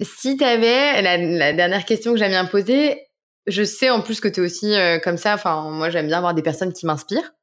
[0.00, 3.06] si t'avais la, la dernière question que j'aime bien poser,
[3.46, 5.34] je sais en plus que tu es aussi comme ça.
[5.34, 7.34] Enfin, moi, j'aime bien avoir des personnes qui m'inspirent.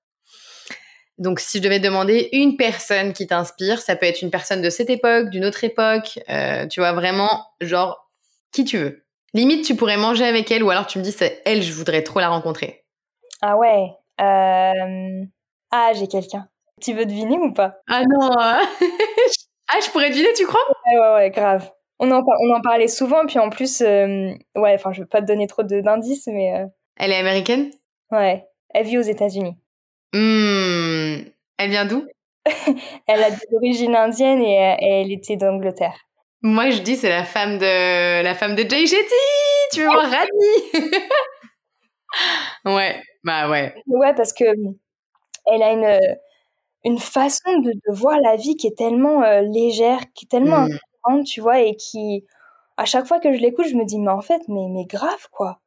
[1.22, 4.72] Donc, si je devais demander une personne qui t'inspire, ça peut être une personne de
[4.72, 8.10] cette époque, d'une autre époque, euh, tu vois, vraiment, genre,
[8.52, 9.06] qui tu veux.
[9.34, 12.04] Limite, tu pourrais manger avec elle, ou alors tu me dis, c'est elle, je voudrais
[12.04, 12.84] trop la rencontrer.
[13.42, 13.90] Ah ouais.
[14.20, 15.26] Euh...
[15.72, 16.48] Ah, j'ai quelqu'un.
[16.82, 17.76] Tu veux deviner ou pas?
[17.88, 18.30] Ah non
[19.74, 20.62] Ah, je pourrais deviner, tu crois?
[20.86, 21.72] Ouais, ouais, ouais, grave.
[22.00, 25.22] On en, on en parlait souvent, puis en plus, euh, ouais, enfin, je veux pas
[25.22, 26.60] te donner trop d'indices, mais...
[26.60, 26.66] Euh,
[26.98, 27.72] elle est américaine?
[28.12, 29.56] Ouais, elle vit aux États-Unis.
[30.14, 31.30] Mmh.
[31.58, 32.06] Elle vient d'où?
[33.08, 35.96] Elle a des origines indiennes et, elle était d'Angleterre.
[36.42, 39.14] Moi, je dis c'est la femme de la femme de Jay Shetty.
[39.74, 40.86] Tu veux voir Rani
[42.66, 43.74] Ouais, bah ouais.
[43.88, 44.46] Ouais, parce que
[45.52, 46.00] elle a une
[46.84, 50.68] une façon de, voir la vie qui est tellement euh, légère, qui est tellement
[51.08, 51.24] mmh.
[51.24, 52.26] tu vois, et qui
[52.78, 55.28] à chaque fois que je l'écoute, je me dis mais en fait, mais mais grave
[55.32, 55.60] quoi.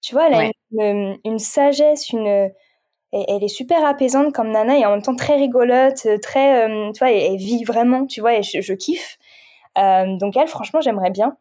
[0.00, 2.50] Tu vois, elle a une, une, sagesse, une
[3.12, 6.92] elle est super apaisante comme Nana et en même temps très rigolote, euh, très, euh,
[6.92, 9.18] tu vois, elle, vit vraiment, tu vois, et je, kiffe.
[9.78, 11.36] Euh, donc elle, franchement, j'aimerais bien.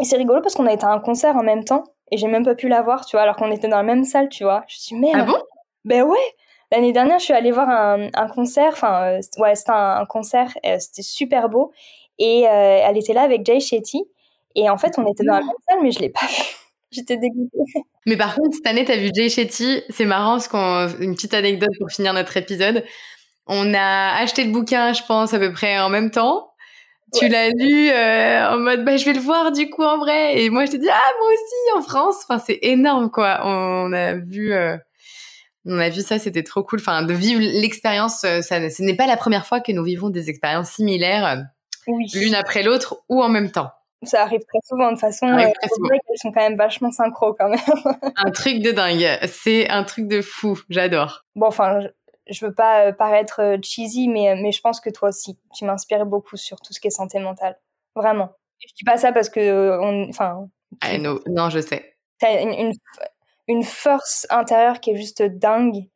[0.00, 2.28] Et c'est rigolo parce qu'on a été à un concert en même temps et j'ai
[2.28, 4.44] même pas pu la voir, tu vois, alors qu'on était dans la même salle, tu
[4.44, 4.64] vois.
[4.68, 5.20] Je me suis dit, merde.
[5.20, 5.38] Ah bon?
[5.84, 6.18] Ben ouais.
[6.70, 8.72] L'année dernière, je suis allée voir un, concert.
[8.72, 10.52] Enfin, ouais, c'était un, concert.
[10.78, 11.72] c'était super beau.
[12.18, 14.04] Et elle était là avec Jay Shetty.
[14.54, 16.42] Et en fait, on était dans la même salle, mais je l'ai pas vu.
[16.90, 17.58] J'étais dégoûtée.
[18.06, 19.82] Mais par contre, cette année, tu as vu Jay Shetty.
[19.90, 22.84] C'est marrant, parce qu'on, une petite anecdote pour finir notre épisode.
[23.46, 26.47] On a acheté le bouquin, je pense, à peu près en même temps.
[27.14, 30.40] Tu l'as lu euh, en mode, bah, je vais le voir du coup en vrai.
[30.40, 32.16] Et moi, je te dis, ah, moi aussi, en France.
[32.22, 33.40] Enfin, c'est énorme, quoi.
[33.44, 34.76] On a vu, euh,
[35.64, 36.80] on a vu ça, c'était trop cool.
[36.80, 40.10] Enfin, de vivre l'expérience, euh, ça, ce n'est pas la première fois que nous vivons
[40.10, 41.44] des expériences similaires,
[41.86, 43.70] l'une après l'autre ou en même temps.
[44.04, 44.86] Ça arrive très souvent.
[44.86, 45.68] De toute façon, euh, elles
[46.16, 47.58] sont quand même vachement synchro quand même.
[48.16, 49.18] un truc de dingue.
[49.26, 50.58] C'est un truc de fou.
[50.68, 51.24] J'adore.
[51.34, 51.80] Bon, enfin,
[52.30, 55.64] je, veux pas euh, paraître euh, cheesy, mais, mais je pense que toi aussi, tu
[55.64, 57.58] m'inspires beaucoup sur tout ce qui est santé mentale.
[57.94, 58.30] Vraiment.
[58.60, 60.48] Je dis pas ça parce que, on, enfin.
[61.26, 61.94] non, je sais.
[62.18, 62.72] T'as une, une,
[63.46, 65.88] une force intérieure qui est juste dingue.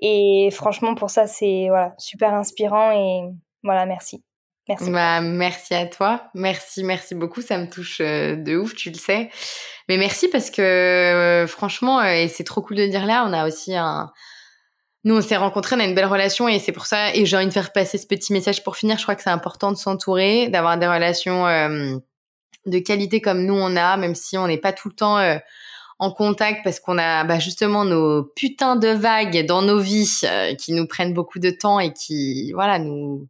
[0.00, 3.30] Et franchement, pour ça, c'est voilà, super inspirant et
[3.62, 4.22] voilà, merci.
[4.68, 4.90] Merci.
[4.90, 6.30] Bah, merci à toi.
[6.34, 7.42] Merci, merci beaucoup.
[7.42, 9.28] Ça me touche euh, de ouf, tu le sais.
[9.88, 13.32] Mais merci parce que euh, franchement, euh, et c'est trop cool de dire là, on
[13.32, 14.10] a aussi un.
[15.04, 17.14] Nous, on s'est rencontrés, on a une belle relation et c'est pour ça.
[17.14, 18.96] Et j'ai envie de faire passer ce petit message pour finir.
[18.98, 21.44] Je crois que c'est important de s'entourer, d'avoir des relations
[22.66, 25.18] de qualité comme nous on a, même si on n'est pas tout le temps
[25.98, 30.22] en contact parce qu'on a bah, justement nos putains de vagues dans nos vies
[30.58, 33.28] qui nous prennent beaucoup de temps et qui, voilà, nous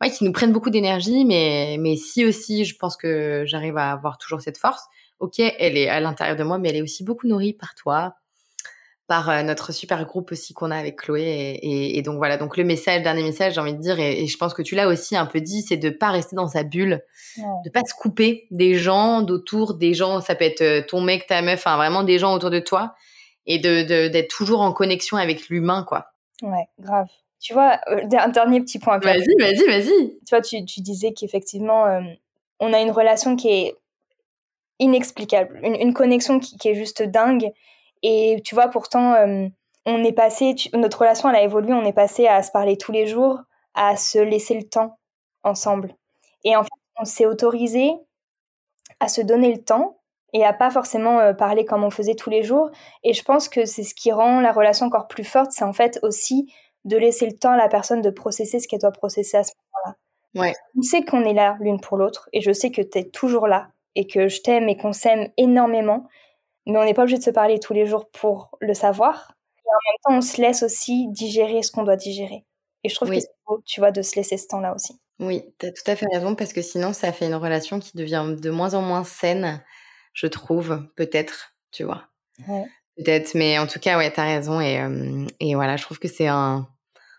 [0.00, 3.92] ouais, qui nous prennent beaucoup d'énergie, mais, mais si aussi, je pense que j'arrive à
[3.92, 4.84] avoir toujours cette force.
[5.18, 8.14] Ok, elle est à l'intérieur de moi, mais elle est aussi beaucoup nourrie par toi,
[9.06, 11.22] par euh, notre super groupe aussi qu'on a avec Chloé.
[11.22, 14.36] Et, et, donc voilà, donc le message, dernier message, j'ai envie de dire, et, je
[14.36, 17.02] pense que tu l'as aussi un peu dit, c'est de pas rester dans sa bulle,
[17.36, 21.26] de pas se couper des gens d'autour, des gens, ça peut être euh, ton mec,
[21.26, 22.94] ta meuf, enfin vraiment des gens autour de toi,
[23.46, 26.06] et de d'être toujours en connexion avec l'humain, quoi.
[26.42, 27.06] Ouais, grave.
[27.40, 28.98] Tu vois, euh, un dernier petit point.
[28.98, 30.18] Vas-y, vas-y, vas-y.
[30.26, 32.00] Tu vois, tu, tu disais qu'effectivement, euh,
[32.60, 33.76] on a une relation qui est
[34.78, 37.52] inexplicable, une, connexion qui, qui, est juste dingue.
[38.02, 39.48] Et tu vois, pourtant, euh,
[39.84, 42.92] on est passé, notre relation, elle a évolué, on est passé à se parler tous
[42.92, 43.40] les jours,
[43.74, 44.98] à se laisser le temps
[45.42, 45.94] ensemble.
[46.44, 47.92] Et en fait, on s'est autorisé
[49.00, 49.98] à se donner le temps
[50.32, 52.70] et à pas forcément parler comme on faisait tous les jours.
[53.04, 55.72] Et je pense que c'est ce qui rend la relation encore plus forte, c'est en
[55.72, 56.52] fait aussi
[56.86, 59.52] de laisser le temps à la personne de processer ce qu'elle doit processer à ce
[59.74, 59.96] moment-là.
[60.40, 60.54] Ouais.
[60.76, 63.48] Je sais qu'on est là l'une pour l'autre et je sais que tu es toujours
[63.48, 66.06] là et que je t'aime et qu'on s'aime énormément,
[66.66, 69.34] mais on n'est pas obligé de se parler tous les jours pour le savoir.
[69.64, 72.44] Et en même temps, on se laisse aussi digérer ce qu'on doit digérer.
[72.84, 74.98] Et je trouve que c'est beau, tu vois, de se laisser ce temps-là aussi.
[75.18, 77.96] Oui, tu as tout à fait raison parce que sinon, ça fait une relation qui
[77.96, 79.62] devient de moins en moins saine,
[80.12, 82.04] je trouve, peut-être, tu vois.
[82.46, 82.66] Ouais.
[82.96, 84.60] Peut-être, mais en tout cas, ouais, tu as raison.
[84.60, 86.68] Et, euh, et voilà, je trouve que c'est un,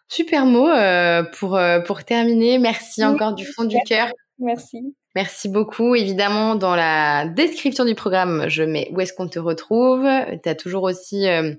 [0.09, 2.59] Super mot euh, pour, euh, pour terminer.
[2.59, 4.09] Merci encore du fond du cœur.
[4.39, 4.95] Merci.
[5.17, 5.95] Merci beaucoup.
[5.95, 10.07] Évidemment, dans la description du programme, je mets où est-ce qu'on te retrouve.
[10.43, 11.55] Tu as toujours aussi euh,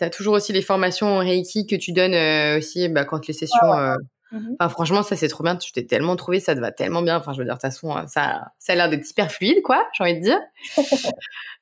[0.00, 3.64] as toujours aussi les formations Reiki que tu donnes aussi bah, quand les sessions
[4.32, 4.56] mhm.
[4.58, 5.54] Enfin, franchement, ça c'est trop bien.
[5.54, 7.16] Tu t'es tellement trouvé, ça te va tellement bien.
[7.16, 9.86] Enfin, je veux dire, de toute façon, ça, ça a l'air d'être hyper fluide, quoi.
[9.96, 10.40] J'ai envie de dire.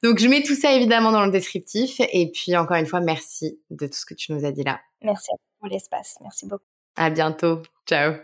[0.03, 2.01] Donc, je mets tout ça évidemment dans le descriptif.
[2.11, 4.80] Et puis, encore une fois, merci de tout ce que tu nous as dit là.
[5.03, 5.28] Merci
[5.61, 6.16] pour l'espace.
[6.22, 6.64] Merci beaucoup.
[6.97, 7.61] À bientôt.
[7.86, 8.14] Ciao.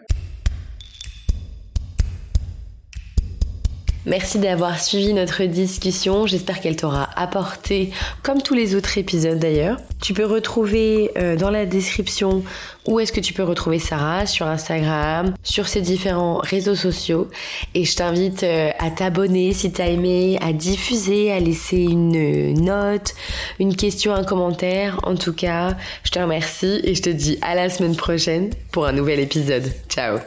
[4.06, 6.26] Merci d'avoir suivi notre discussion.
[6.26, 7.90] J'espère qu'elle t'aura apporté,
[8.22, 9.76] comme tous les autres épisodes d'ailleurs.
[10.00, 12.42] Tu peux retrouver euh, dans la description
[12.88, 17.28] où est-ce que tu peux retrouver Sarah sur Instagram, sur ses différents réseaux sociaux.
[17.74, 23.14] Et je t'invite euh, à t'abonner si t'as aimé, à diffuser, à laisser une note,
[23.58, 24.98] une question, un commentaire.
[25.02, 28.86] En tout cas, je te remercie et je te dis à la semaine prochaine pour
[28.86, 29.70] un nouvel épisode.
[29.90, 30.18] Ciao